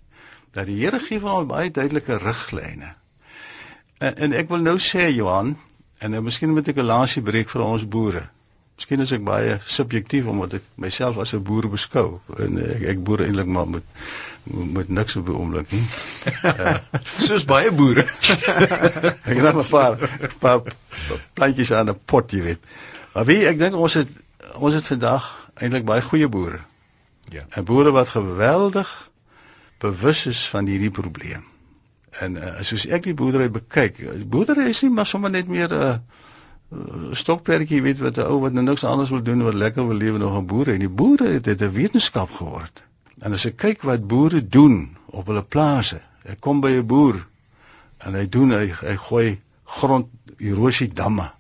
[0.52, 2.94] Dat die Here gee vir ons baie duidelike riglyne.
[3.98, 5.56] En, en ek wil nou sê Johan,
[5.98, 8.28] en nou miskien moet ek 'n lansie breek vir ons boere.
[8.78, 13.00] Miskien is ek baie subjektief omdat ek myself as 'n boer beskou en ek ek
[13.02, 13.82] boer eintlik maar met
[14.76, 15.82] met niks op die oomblik nie.
[16.44, 16.76] Uh,
[17.26, 18.06] Soos baie boere.
[19.28, 19.98] ek het net 'n paar
[20.38, 20.62] paar
[21.34, 22.61] plantjies aan 'n pot, jy weet.
[23.14, 24.08] Maar wie ek dink ons het
[24.54, 25.26] ons het vandag
[25.58, 26.61] eintlik baie goeie boere.
[27.34, 27.44] Ja.
[27.50, 29.08] En boere wat geweldig
[29.79, 31.45] bewus is van hierdie probleem.
[32.19, 35.87] En uh, soos ek die boerdery bekyk, boerdery is nie maar sommer net meer 'n
[35.87, 35.95] uh,
[36.75, 40.03] uh, stokperdjie, weet wat 'n ou wat nou niks anders wil doen wat lekker wil
[40.03, 42.85] lewe nog 'n boer en die boere het dit 'n wetenskap geword.
[43.23, 47.27] En as ek kyk wat boere doen op hulle plase, ek kom by 'n boer
[47.99, 51.33] en hy doen hy, hy gooi grond erosie damme.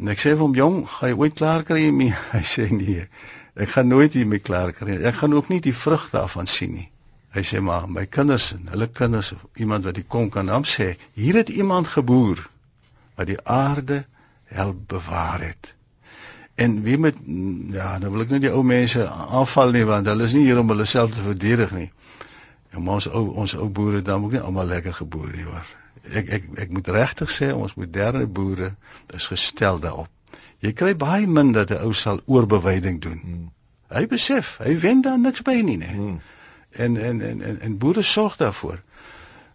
[0.00, 2.14] En ek sê vir hom jong, gaan jy ooit klaar kry hiermee?
[2.34, 3.06] Hy sê nee.
[3.54, 4.96] Ek gaan nooit hiermee klaar kry.
[5.06, 6.88] Ek gaan ook nie die vrugte daarvan sien nie.
[7.34, 10.66] Hy sê maar my kinders en hulle kinders of iemand wat die kom kan hom
[10.68, 12.42] sê, hier het iemand geboer
[13.18, 14.04] wat die aarde
[14.54, 15.74] help bewaar het.
[16.54, 17.16] En wie met
[17.74, 20.60] ja, nou wil ek net die ou mense aanval nie want hulle is nie hier
[20.62, 21.88] om hulle self te verdedig nie.
[22.74, 25.72] En ons ou ons ou boere dan ook nie almal lekker geboer nie hoor.
[26.20, 28.74] Ek ek ek moet regtig sê ons moderne boere
[29.18, 30.10] is gestel daarop.
[30.62, 33.18] Jy kry baie min dat 'n ou sal oorbewyding doen.
[33.24, 33.50] Hmm.
[33.90, 35.94] Hy besef, hy wen daar niks by nie, nee.
[35.94, 36.20] Hmm.
[36.76, 38.82] En en en en, en boere sorg daarvoor.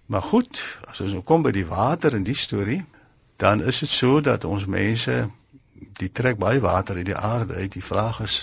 [0.06, 2.82] Maar goed, as ons nou kom by die water in die storie,
[3.38, 5.30] dan is dit so dat ons mense
[6.00, 7.72] die trek baie water uit die aarde uit.
[7.72, 8.40] Die vraag is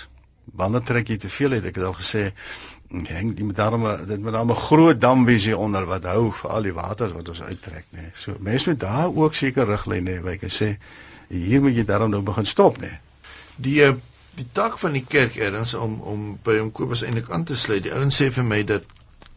[0.55, 1.65] wanneer trek jy te veel uit?
[1.65, 2.29] Ek het al gesê
[2.87, 6.31] hang die met daarom dit met daarom 'n groot dam wees hier onder wat hou
[6.31, 8.01] vir al die waters wat ons uittrek nê.
[8.01, 8.11] Nee.
[8.13, 10.77] So mense moet daar ook seker riglyne hê, ek sê
[11.27, 12.87] hier moet jy daarom nou begin stop nê.
[12.87, 12.99] Nee.
[13.55, 13.93] Die eh,
[14.37, 17.83] die tak van die kerk erns om om by hom Kobus eintlik aan te sluit.
[17.85, 18.85] Die ouens sê vir my dat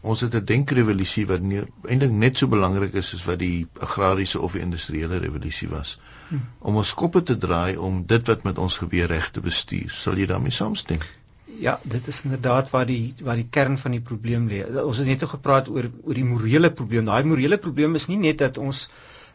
[0.01, 4.57] ons het 'n denkrevolusie wat eintlik net so belangrik is soos wat die agrariese of
[4.57, 5.97] die industriële revolusie was.
[6.29, 6.43] Hmm.
[6.59, 9.89] Om ons koppe te draai om dit wat met ons gebeur reg te bestuur.
[9.89, 10.99] Sal jy daarmee saamstem?
[11.59, 14.63] Ja, dit is inderdaad waar die waar die kern van die probleem lê.
[14.83, 17.05] Ons het net gepraat oor oor die morele probleem.
[17.05, 18.89] Daai morele probleem is nie net dat ons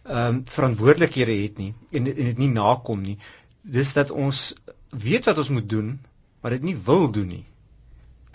[0.06, 3.18] ehm um, verantwoordelikhede het nie en en dit nie nakom nie.
[3.62, 4.54] Dis dat ons
[4.90, 5.98] weet wat ons moet doen,
[6.40, 7.44] maar dit nie wil doen nie.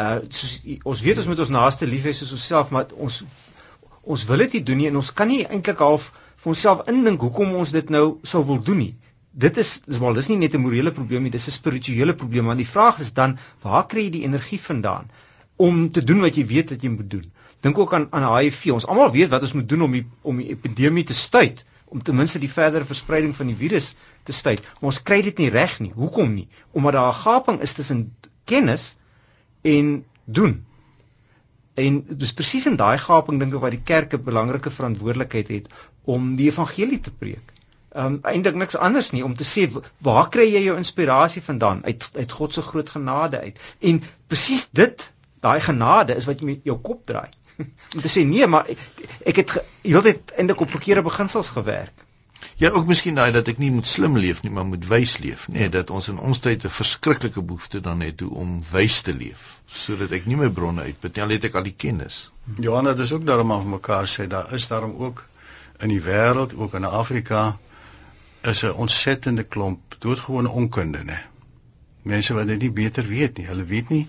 [0.01, 3.23] Uh soos ons weet ons moet ons naaste lief hê soos onsself, maar ons
[4.01, 6.11] ons wil dit nie doen nie en ons kan nie eintlik half
[6.41, 8.95] vir onsself indink hoekom ons dit nou sou wil doen nie
[9.31, 12.45] dit is dis wel dis nie net 'n morele probleem nie, dis 'n spirituele probleem.
[12.45, 15.09] Want die vraag is dan, waar kry jy die energie vandaan
[15.55, 17.31] om te doen wat jy weet wat jy moet doen?
[17.61, 18.71] Dink ook aan aan HIV.
[18.71, 22.01] Ons almal weet wat ons moet doen om die om die epidemie te stuit, om
[22.01, 23.91] ten minste die verdere verspreiding van die virus
[24.23, 24.63] te stuit.
[24.79, 25.91] Maar ons kry dit nie reg nie.
[25.95, 26.47] Hoekom nie?
[26.71, 28.95] Omdat daar 'n gaping is tussen kennis
[29.61, 30.65] en doen.
[31.73, 35.67] En dis presies in daai gaping dink ek wat die kerk 'n belangrike verantwoordelikheid het
[36.03, 37.51] om die evangelie te preek
[37.95, 39.67] um, eintlik niks anders nie om te sê
[40.07, 43.59] waar kry jy jou inspirasie vandaan uit uit God se groot genade uit
[43.91, 44.01] en
[44.31, 45.07] presies dit
[45.45, 47.29] daai genade is wat jou kop draai
[47.95, 48.85] om te sê nee maar ek,
[49.33, 52.07] ek het heeltyd eintlik op verkeerde beginsels gewerk
[52.61, 55.47] Ja ook miskien daai dat ek nie moet slim leef nie maar moet wys leef
[55.49, 59.13] nê nee, dat ons in ons tyd 'n verskriklike behoefte dan het om wys te
[59.13, 63.25] leef sodat ek nie my bronne al het ek al die kennis Johanna dis ook
[63.25, 65.25] daarom aan mekaar sê daar is daarom ook
[65.81, 67.57] in die wêreld ook in Afrika
[68.41, 71.19] is 'n ontsettende klomp doodgewone onkunde, né?
[72.01, 73.45] Mense wat dit nie beter weet nie.
[73.45, 74.07] Hulle weet nie,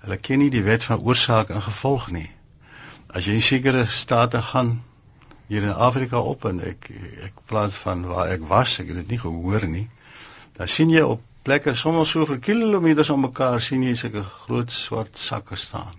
[0.00, 2.30] hulle ken nie die wet van oorsaak en gevolg nie.
[3.14, 4.72] As jy in sekere state gaan
[5.46, 6.88] hier in Afrika op en ek
[7.28, 9.86] ek praat van waar ek was, ek het dit nie gehoor nie.
[10.56, 14.72] Dan sien jy op plekke sommer so vir kilometers om mekaar sien jy sulke groot
[14.72, 15.94] swart sakke staan.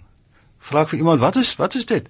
[0.59, 2.09] Vra ek vir iemand, wat is wat is dit?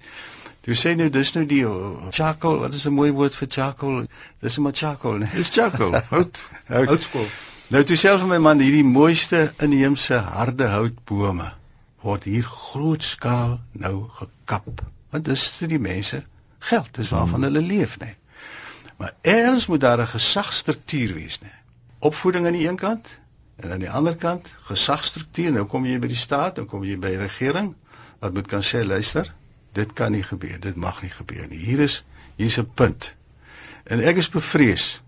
[0.66, 4.00] Jy sê nou dis nou die uh, charcoal, wat is 'n mooi woord vir charcoal?
[4.42, 5.30] Dis maar charcoal, nee.
[5.34, 5.94] Dis charcoal.
[6.14, 6.40] Hout.
[6.66, 7.28] Houtskool.
[7.70, 11.52] Nou toe self vir my man hierdie mooiste inheemse harde houtbome
[12.02, 14.82] word hier grootskaal nou gekap.
[15.16, 16.18] Want dis vir die mense
[16.68, 17.46] geld, dis waarvan hmm.
[17.48, 18.16] hulle leef, nee.
[19.00, 21.56] Maar eers moet daar 'n gesagsstruktuur wees, nee.
[21.98, 23.18] Opvoeding aan die een kant
[23.56, 25.52] en aan die ander kant gesagsstruktuur.
[25.52, 27.74] Nou kom jy by die staat, dan kom jy by die regering
[28.20, 29.34] wat moet kan sê, luister,
[29.72, 31.64] dit kan nie gebeur, dit mag nie gebeur nie.
[31.64, 32.04] Hier is
[32.36, 33.14] hier's 'n punt.
[33.84, 35.00] En ek is bevrees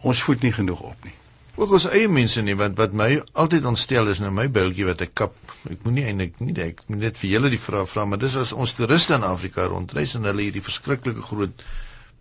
[0.00, 1.16] ons voet nie genoeg op nie.
[1.56, 5.00] Ook ons eie mense nie, want wat my altyd ontstel is nou my biltjie wat
[5.06, 5.36] ek kap.
[5.72, 8.52] Ek moenie eintlik nie ek moet net vir julle die vraag vra, maar dis as
[8.52, 11.64] ons toeriste in Afrika rondreis en hulle hierdie verskriklike groot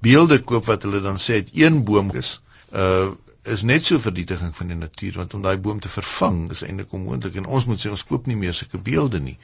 [0.06, 2.40] beelde koop wat hulle dan sê het een boom is
[2.72, 3.14] uh
[3.46, 6.94] is net so vernietiging van die natuur want om daai boom te vervang is eintlik
[6.98, 9.36] onmoontlik en ons moet sê ons koop nie meer sulke beelde nie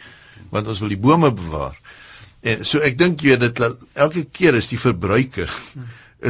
[0.49, 1.75] want ons wil die bome bewaar.
[2.41, 5.51] En so ek dink jy dit elke keer is die verbruiker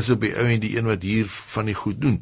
[0.02, 2.19] is op die ou en die een wat hier van die goed doen.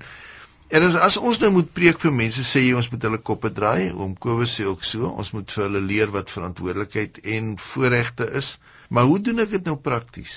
[0.70, 3.50] En as as ons nou moet preek vir mense sê jy ons moet hulle koppe
[3.60, 8.28] draai, oom Kobus sê ook so, ons moet vir hulle leer wat verantwoordelikheid en voorregte
[8.42, 8.52] is.
[8.94, 10.36] Maar hoe doen ek dit nou prakties?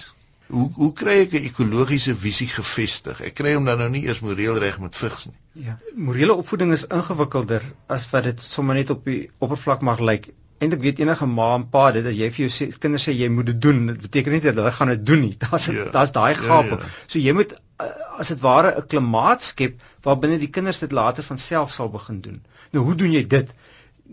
[0.53, 3.21] Hoe hoe kry ek 'n ekologiese visie gevestig?
[3.29, 5.37] Ek kry hom dan nou nie eers moreel reg met vigs nie.
[5.69, 5.77] Ja,
[6.09, 10.33] morele opvoeding is ingewikkelder as wat dit sommer net op die oppervlak mag lyk
[10.63, 13.29] eintlik weet enige ma en pa dit as jy vir jou sê, kinders sê jy
[13.33, 15.35] moet dit doen, dit beteken nie dat hulle gaan dit doen nie.
[15.45, 15.89] Daar's ja.
[15.95, 16.71] daar's daai gap.
[16.71, 16.91] Ja, ja.
[17.07, 17.91] So jy moet uh,
[18.23, 21.91] as dit ware 'n klimaat skep waar binne die kinders dit later van self sal
[21.93, 22.43] begin doen.
[22.73, 23.55] Nou hoe doen jy dit?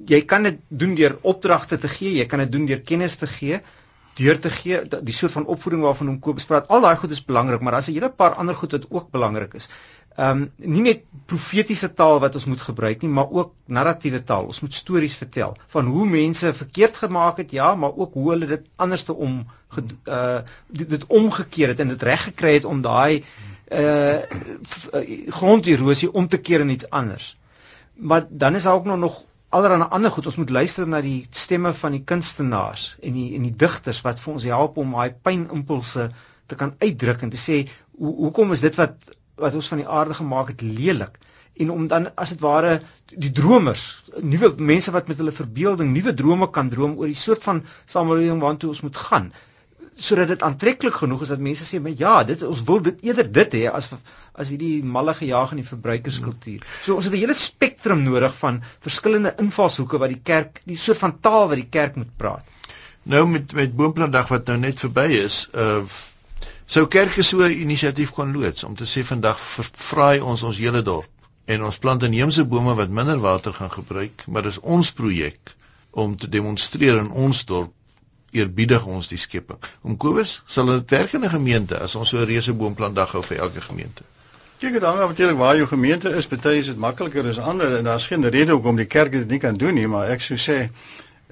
[0.08, 3.28] Jy kan dit doen deur opdragte te gee, jy kan dit doen deur kennis te
[3.28, 3.62] gee,
[4.16, 6.68] deur te gee die soort van opvoeding waarvan hom Kobus praat.
[6.68, 9.54] Al daai goed is belangrik, maar daar's 'n hele paar ander goed wat ook belangrik
[9.54, 9.70] is
[10.20, 14.50] ehm um, nie net profetiese taal wat ons moet gebruik nie, maar ook narratiewe taal.
[14.52, 18.50] Ons moet stories vertel van hoe mense verkeerd gemaak het, ja, maar ook hoe hulle
[18.50, 22.82] dit anders te om uh dit, dit omgekeer het en dit reg gekry het om
[22.82, 23.24] daai
[23.72, 24.18] uh
[25.40, 27.38] gronderosie om te keer in iets anders.
[27.94, 30.26] Maar dan is daar ook nog allerlei ander goed.
[30.26, 34.20] Ons moet luister na die stemme van die kunstenaars en die en die digters wat
[34.20, 36.10] vir ons help om daai pynimpulse
[36.50, 37.62] te kan uitdruk en te sê
[38.00, 41.20] hoe hoekom is dit wat wat ons van die aarde gemaak het lelik
[41.60, 42.80] en om dan as dit ware
[43.10, 43.84] die dromers,
[44.22, 48.40] nuwe mense wat met hulle verbeelding nuwe drome kan droom oor die soort van samelewing
[48.44, 49.32] waartoe ons moet gaan
[50.00, 53.28] sodat dit aantreklik genoeg is dat mense sê maar ja, dit ons wil dit eerder
[53.38, 53.90] dit hê as
[54.40, 56.64] as hierdie malle gejaag in die verbruikerskultuur.
[56.86, 61.02] So ons het 'n hele spektrum nodig van verskillende invalshoeke wat die kerk, die soort
[61.04, 62.46] van taal wat die kerk moet praat.
[63.04, 65.84] Nou met met Boomplandag wat nou net verby is, uh
[66.70, 70.82] sou kerke so 'n inisiatief kon loods om te sê vandag vervraai ons ons hele
[70.82, 71.10] dorp
[71.46, 75.56] en ons plant inheemse bome wat minder water gaan gebruik, maar dis ons projek
[75.92, 77.74] om te demonstreer in ons dorp
[78.32, 79.58] eerbiedig ons die skepping.
[79.82, 83.24] Om Kobus, sal dit werk in 'n gemeente as ons so 'n reuse boomplandag hou
[83.24, 84.04] vir elke gemeente?
[84.60, 86.28] Kyk, dit hang af natuurlik waar jou gemeente is.
[86.28, 89.40] Party is dit makliker as ander en daar's geen rede hoekom die kerk dit nie
[89.40, 90.70] kan doen nie, maar ek sou sê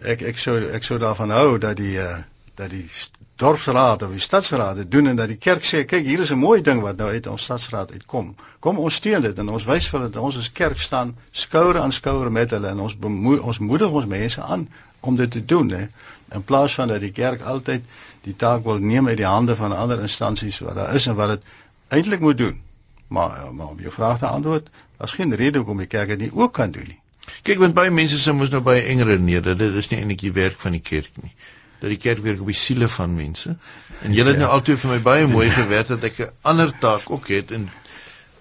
[0.02, 2.18] ek ek sou ek sou daarvan hou dat die uh,
[2.56, 2.90] dat die
[3.38, 6.62] dorpsraad of die stadsraad doen en dat die kerk sê kyk hier is 'n mooi
[6.62, 8.36] ding wat nou uit ons stadsraad uitkom.
[8.60, 11.92] Kom ons steun dit en ons wys vir dit ons as kerk staan skouer aan
[11.92, 14.68] skouer met hulle en ons bemoe, ons moedig ons mense aan
[15.00, 15.88] om dit te doen hè
[16.36, 17.84] in plaas van dat die kerk altyd
[18.22, 21.30] die taak wil neem uit die hande van ander instansies wat daar is en wat
[21.30, 21.44] dit
[21.88, 22.62] eintlik moet doen.
[23.08, 26.34] Maar maar om jou vraag te antwoord, daar's geen rede hoekom die kerk dit nie
[26.34, 27.00] ook kan doen nie.
[27.44, 30.34] Kyk, want baie mense sê mos nou baie engere neder, dit is nie eintlik die
[30.34, 31.34] werk van die kerk nie.
[31.80, 33.58] Dat die kerk werk op die siele van mense.
[34.02, 34.46] En julle het ja.
[34.46, 37.70] nou altyd vir my baie mooi gewerk dat ek 'n ander taak ook het in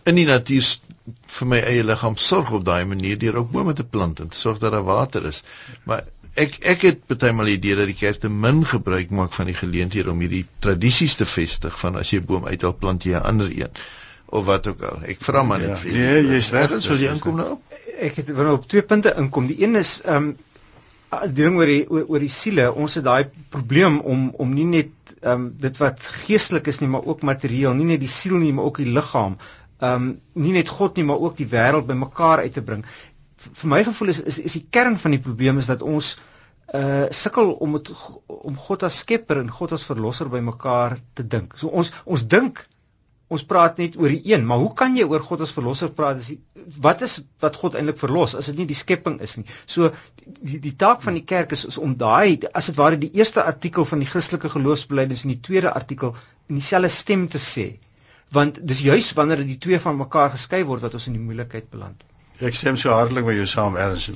[0.06, 0.66] in die natuur
[1.38, 4.38] vir my eie liggaam sorg op daai manier deur ook bome te plant en te
[4.38, 5.42] sorg dat daar water is.
[5.84, 9.46] Maar ek ek het bytelmal die idee dat die kerk te min gebruik maak van
[9.50, 13.14] die geleenthede om hierdie tradisies te vestig van as jy 'n boom uithaal plant jy
[13.16, 13.70] 'n ander een
[14.26, 15.02] of wat ook al.
[15.06, 17.58] Ek vra maar net ja, vir Nee, jy's reg, as jy inkom nou.
[18.02, 19.46] Ek het wil op twee punte inkom.
[19.46, 20.36] Die een is ehm um,
[21.32, 22.70] ding oor die oor, oor die siele.
[22.72, 26.88] Ons het daai probleem om om nie net ehm um, dit wat geestelik is nie,
[26.92, 29.38] maar ook materieel, nie net die siel nie, maar ook die liggaam.
[29.80, 32.84] Ehm um, nie net God nie, maar ook die wêreld bymekaar uit te bring
[33.54, 36.16] vir my gevoel is is is die kern van die probleem is dat ons
[36.74, 37.90] uh sukkel om het,
[38.26, 41.54] om God as skepper en God as verlosser bymekaar te dink.
[41.56, 42.64] So ons ons dink
[43.32, 46.20] ons praat net oor die een, maar hoe kan jy oor God as verlosser praat
[46.20, 46.38] as die,
[46.82, 49.46] wat is wat God eintlik verlos as dit nie die skepping is nie.
[49.66, 49.90] So
[50.22, 53.42] die die taak van die kerk is, is om daai as dit ware die eerste
[53.42, 56.14] artikel van die Christelike geloofsbelijdenis en die tweede artikel
[56.46, 57.66] in dieselfde stem te sê.
[58.34, 61.70] Want dis juis wanneer die twee van mekaar geskei word wat ons in die moeilikheid
[61.70, 62.06] beland.
[62.38, 64.14] Ek stem so hartlik met jou saam Ernst.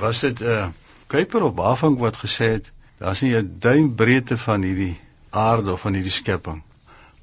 [0.00, 0.68] Was dit 'n uh,
[1.08, 4.96] Kuiper of Bafink wat gesê het daar's nie 'n duim breedte van hierdie
[5.30, 6.64] aarde of van hierdie skepping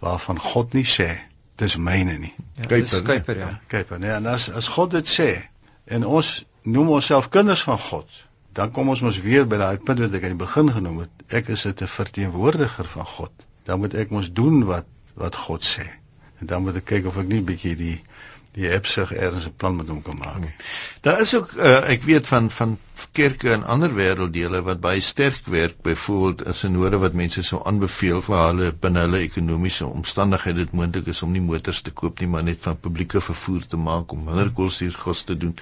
[0.03, 1.09] waarvan God nie sê
[1.61, 2.33] dis myne nie.
[2.57, 3.49] Ja, Kuiper, Kuiper ja.
[3.71, 5.29] Kuiper, nee, en as as God dit sê
[5.85, 6.31] en ons
[6.63, 8.19] noem onsself kinders van God,
[8.57, 11.23] dan kom ons mos weer by daai punt wat ek aan die begin genoem het.
[11.39, 13.31] Ek is 'n verteenwoordiger van God.
[13.63, 15.85] Dan moet ek mos doen wat wat God sê.
[16.39, 18.01] En dan moet ek kyk of ek nie bietjie die
[18.53, 20.43] die hebsig ergens 'n plan met hom kan maak.
[21.01, 22.77] Daar is ook uh, ek weet van van
[23.11, 28.21] kerke in ander wêrelddele wat baie sterk werk, byvoorbeeld in sinode wat mense sou aanbeveel
[28.27, 32.29] vir hulle binne hulle ekonomiese omstandighede dit moontlik is om nie motors te koop nie,
[32.35, 35.57] maar net van publieke vervoer te maak om minder koste te doen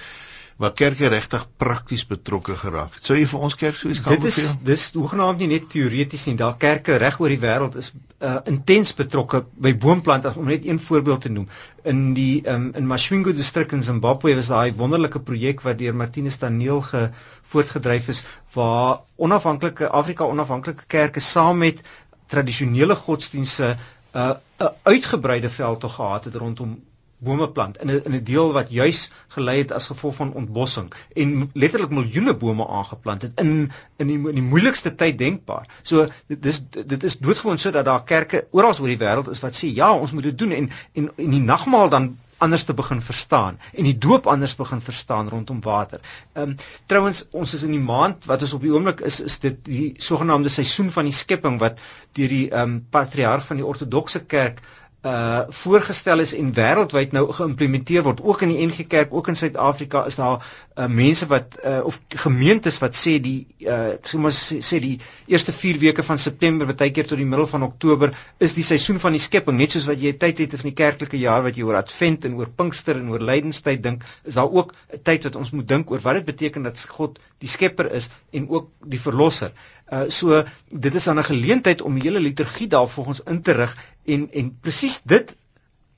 [0.62, 3.06] waar kerke regtig prakties betrokke geraak het.
[3.08, 4.50] Sou jy vir ons kerk so iets kan beveel?
[4.62, 6.36] Dit is hoegenaamd nie net teoreties nie.
[6.38, 7.90] Daar kerke reg oor die wêreld is
[8.22, 11.48] uh, intens betrokke by boomplant om net een voorbeeld te noem.
[11.88, 16.38] In die um, in Mashwingo distrik in Zimbabwe was daai wonderlike projek wat deur Martinus
[16.38, 17.08] Daniel ge
[17.52, 18.22] voortgedryf is
[18.54, 21.82] waar onafhanklike Afrika onafhanklike kerke saam met
[22.30, 26.78] tradisionele godsdienste 'n uh, 'n uitgebreide veldtog gehad het rondom
[27.22, 30.92] bome plant in 'n in 'n deel wat juis gelei het as gevolg van ontbossing
[31.14, 35.68] en letterlik miljoene bome aangeplant het in in die in die moeilikste tyd denkbaar.
[35.82, 39.56] So dit is dit is doodgewoon sodat daar kerke oral oor die wêreld is wat
[39.56, 43.02] sê ja, ons moet dit doen en en en die nagmaal dan anders te begin
[43.02, 46.00] verstaan en die doop anders begin verstaan rondom water.
[46.32, 46.56] Ehm um,
[46.86, 49.94] trouwens ons is in die maand wat ons op die oomblik is is dit die
[50.08, 51.78] sogenaamde seisoen van die skepping wat
[52.18, 54.62] deur die ehm um, patriarg van die ortodokse kerk
[55.02, 59.38] uh voorgestel is en wêreldwyd nou geïmplementeer word ook in die NG Kerk ook in
[59.38, 60.44] Suid-Afrika is daar
[60.78, 65.80] uh mense wat uh of gemeentes wat sê die uh sê, sê die eerste 4
[65.82, 69.22] weke van September baie keer tot die middel van Oktober is die seisoen van die
[69.22, 69.58] skepping.
[69.58, 72.38] Net soos wat jy tyd het in die kerklike jaar wat jy oor Advent en
[72.38, 75.90] oor Pinkster en oor Lydenstyd dink is daar ook 'n tyd wat ons moet dink
[75.90, 79.50] oor wat dit beteken dat God die skepper is en ook die verlosser
[79.92, 80.42] Uh so
[80.86, 84.28] dit is dan 'n geleentheid om die hele liturgie daar volgens in te rig en
[84.32, 85.36] en presies dit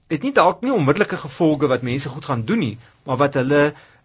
[0.09, 3.63] het nie dalk nie onmiddellike gevolge wat mense goed gaan doen nie, maar wat hulle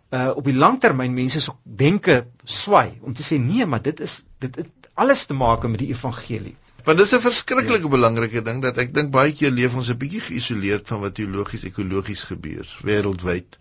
[0.10, 4.24] uh op die langtermyn mense se denke swai om te sê nee, maar dit is
[4.46, 6.56] dit het alles te maak met die evangelie.
[6.88, 7.94] Want dis 'n verskriklike ja.
[7.98, 11.64] belangrike ding dat ek dink baie keer leef ons 'n bietjie geïsoleerd van wat teologies
[11.70, 13.60] ekologies gebeur wêreldwyd.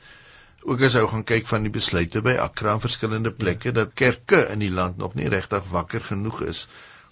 [0.63, 4.41] Ook as ou gaan kyk van die besluite by Accra en verskillende plekke dat kerke
[4.53, 6.67] in die land nog nie regtig wakker genoeg is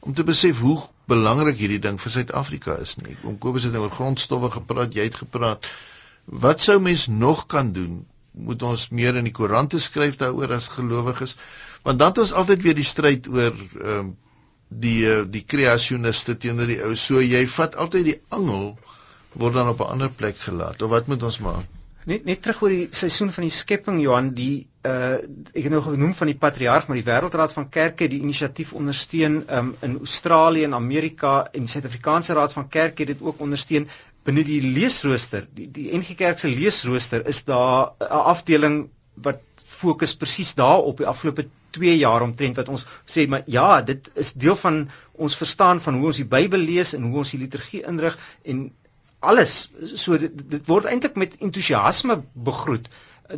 [0.06, 0.78] om te besef hoe
[1.10, 3.16] belangrik hierdie ding vir Suid-Afrika is nie.
[3.26, 5.66] Om Kobus het nou oor grondstowwe gepraat, jy het gepraat.
[6.26, 8.04] Wat sou mens nog kan doen?
[8.46, 11.34] Moet ons meer in die koerante skryf daaroor as gelowiges?
[11.86, 14.14] Want dan het ons altyd weer die stryd oor ehm um,
[14.66, 16.96] die eh, die kreasioniste teenoor die ou.
[16.98, 18.72] So jy vat altyd die angel
[19.38, 20.82] word dan op 'n ander plek gelaat.
[20.82, 21.75] Of wat moet ons maak?
[22.06, 25.16] Net net terug oor die seisoen van die skepping Johan, die uh
[25.50, 29.40] ek het nou genoem van die patriarg, maar die Wêreldraad van Kerke die inisiatief ondersteun
[29.56, 33.88] um in Australië en Amerika en die Suid-Afrikaanse Raad van Kerke het dit ook ondersteun
[34.26, 35.48] binne die leesrooster.
[35.58, 38.78] Die die NG Kerk se leesrooster is daar 'n afdeling
[39.26, 44.10] wat fokus presies daarop die afgelope 2 jaar omtrent wat ons sê maar ja, dit
[44.14, 47.40] is deel van ons verstaan van hoe ons die Bybel lees en hoe ons die
[47.42, 48.70] liturgie inrig en
[49.32, 49.52] alles
[49.94, 52.88] so dit, dit word eintlik met entoesiasme begroet.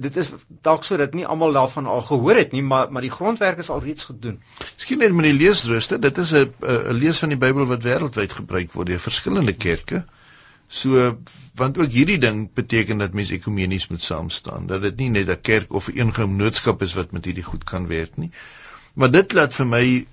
[0.04, 0.28] Dit is
[0.66, 3.70] dalk so dat nie almal daarvan al gehoor het nie, maar maar die grondwerk is
[3.72, 4.36] alreeds gedoen.
[4.76, 8.32] Miskien net met die leesrooster, dit is 'n 'n lees van die Bybel wat wêreldwyd
[8.40, 10.04] gebruik word deur verskillende kerke.
[10.68, 11.18] So
[11.54, 15.28] want ook hierdie ding beteken dat mense ekumenies moet saam staan, dat dit nie net
[15.28, 18.30] 'n kerk of 'n genootskap is wat met hierdie goed kan werk nie.
[18.94, 20.06] Maar dit laat vir my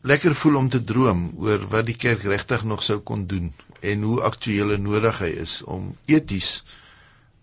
[0.00, 4.02] lekker voel om te droom oor wat die kerk regtig nog sou kon doen en
[4.02, 6.64] hoe aktueel en nodig hy is om eties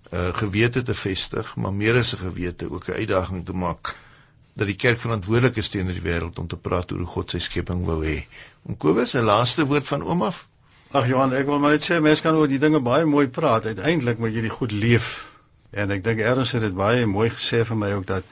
[0.08, 3.97] 'n uh, gewete te vestig, maar meer as 'n gewete ook 'n uitdaging te maak
[4.53, 7.39] dat die kerk verantwoordelik is teenoor die wêreld om te praat oor hoe God sy
[7.39, 8.26] skepping wou hê.
[8.64, 10.47] Om Kobus 'n laaste woord van oom af.
[10.91, 13.66] Ag Johan, ek wil maar net sê mense kan oor die dinge baie mooi praat.
[13.66, 15.28] Uiteindelik moet jy dit goed leef.
[15.72, 18.24] En ek dink erns het dit baie mooi gesê vir my ook dat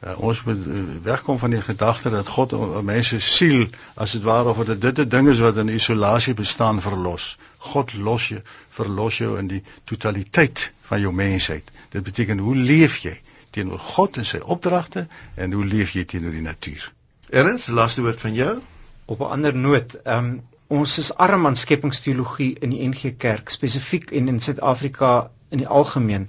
[0.00, 4.12] Uh, ons moet uh, wegkom van die gedagte dat God 'n mens se siel as
[4.12, 7.36] dit ware of dit dit 'n ding is wat in isolasie bestaan verlos.
[7.58, 11.70] God los jou, verlos jou in die totaliteit van jou mensheid.
[11.88, 13.20] Dit beteken hoe leef jy
[13.50, 16.92] teenoor God en sy opdragte en hoe leef jy teenoor die natuur?
[17.28, 18.58] Erns, laaste woord van jou?
[19.04, 23.48] Op 'n ander noot, ehm um, ons is arm aan skepingsteologie in die NG Kerk
[23.48, 26.28] spesifiek en in Suid-Afrika in die algemeen.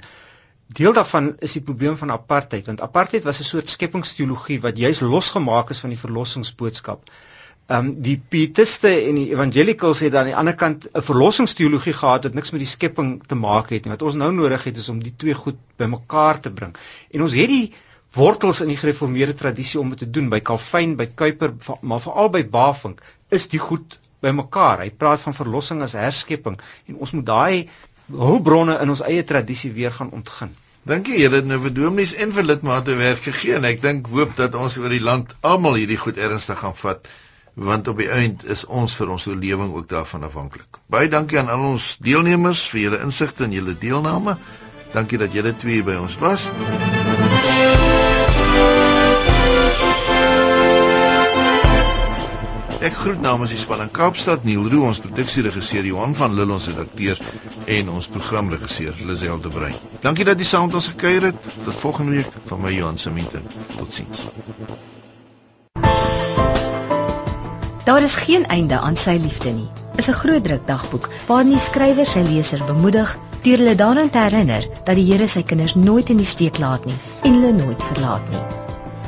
[0.78, 5.00] Deel daarvan is die probleem van apartheid want apartheid was 'n soort skepingsteologie wat juis
[5.00, 7.10] losgemaak is van die verlossingsboodskap.
[7.68, 12.24] Ehm um, die pietiste en die evangelicals het aan die ander kant 'n verlossingsteologie gehad
[12.24, 13.92] wat niks met die skepping te maak het nie.
[13.92, 16.76] Wat ons nou nodig het is om die twee goed bymekaar te bring.
[17.12, 17.74] En ons het die
[18.14, 22.30] wortels in die gereformeerde tradisie om dit te doen by Calvin, by Kuyper, maar veral
[22.30, 24.80] by Bavinck is die goed bymekaar.
[24.80, 27.70] Hy praat van verlossing as herskepping en ons moet daai
[28.12, 30.52] hulpbronne in ons eie tradisie weer gaan ontgin.
[30.90, 34.34] Dink jy dit nou vir dominees en vir lidmate werk gegee en ek dink hoop
[34.40, 37.06] dat ons oor die land almal hierdie goed ernstig gaan vat
[37.54, 40.82] want op die einde is ons vir ons oorlewing ook daarvan afhanklik.
[40.90, 44.38] Baie dankie aan al ons deelnemers vir julle insigte en julle deelname.
[44.96, 46.50] Dankie dat julle twee by ons was.
[52.92, 56.66] Ek groet namens die span in Kaapstad, Neil Roo, ons produksieregisseur Johan van Lille, ons
[56.68, 57.22] redakteur
[57.78, 59.78] en ons programregisseur Lisel de Bruin.
[60.04, 61.48] Dankie dat jy saam met ons gekuier het.
[61.64, 63.48] Tot volgende week van my Johan Seminten.
[63.78, 64.26] Totsiens.
[67.88, 69.70] Daar is geen einde aan sy liefde nie.
[69.96, 73.18] Is 'n groot druk dagboek waarin die skrywer sy leser bemoedig
[73.48, 76.86] deur hulle daaraan te herinner dat die Here sy kinders nooit in die steek laat
[76.86, 78.61] nie en hulle nooit verlaat nie.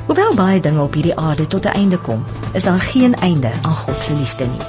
[0.06, 3.76] Hoewel baie dinge op hierdie aarde tot 'n einde kom, is daar geen einde aan
[3.76, 4.66] God se liefde nie.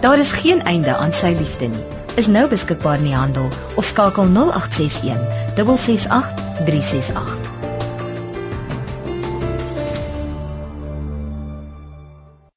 [0.00, 1.84] Daar is geen einde aan sy liefde nie.
[2.14, 7.50] Is nou beskikbaar in die handel of skakel 0861 668 368.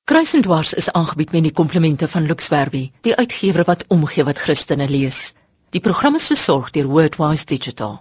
[0.04, 4.90] Kruisendwars is aangebied met die komplimente van Lux Werby, die uitgewer wat omgee wat Christene
[4.90, 5.34] lees.
[5.70, 8.00] Die program is versorg deur Wordwise Digital.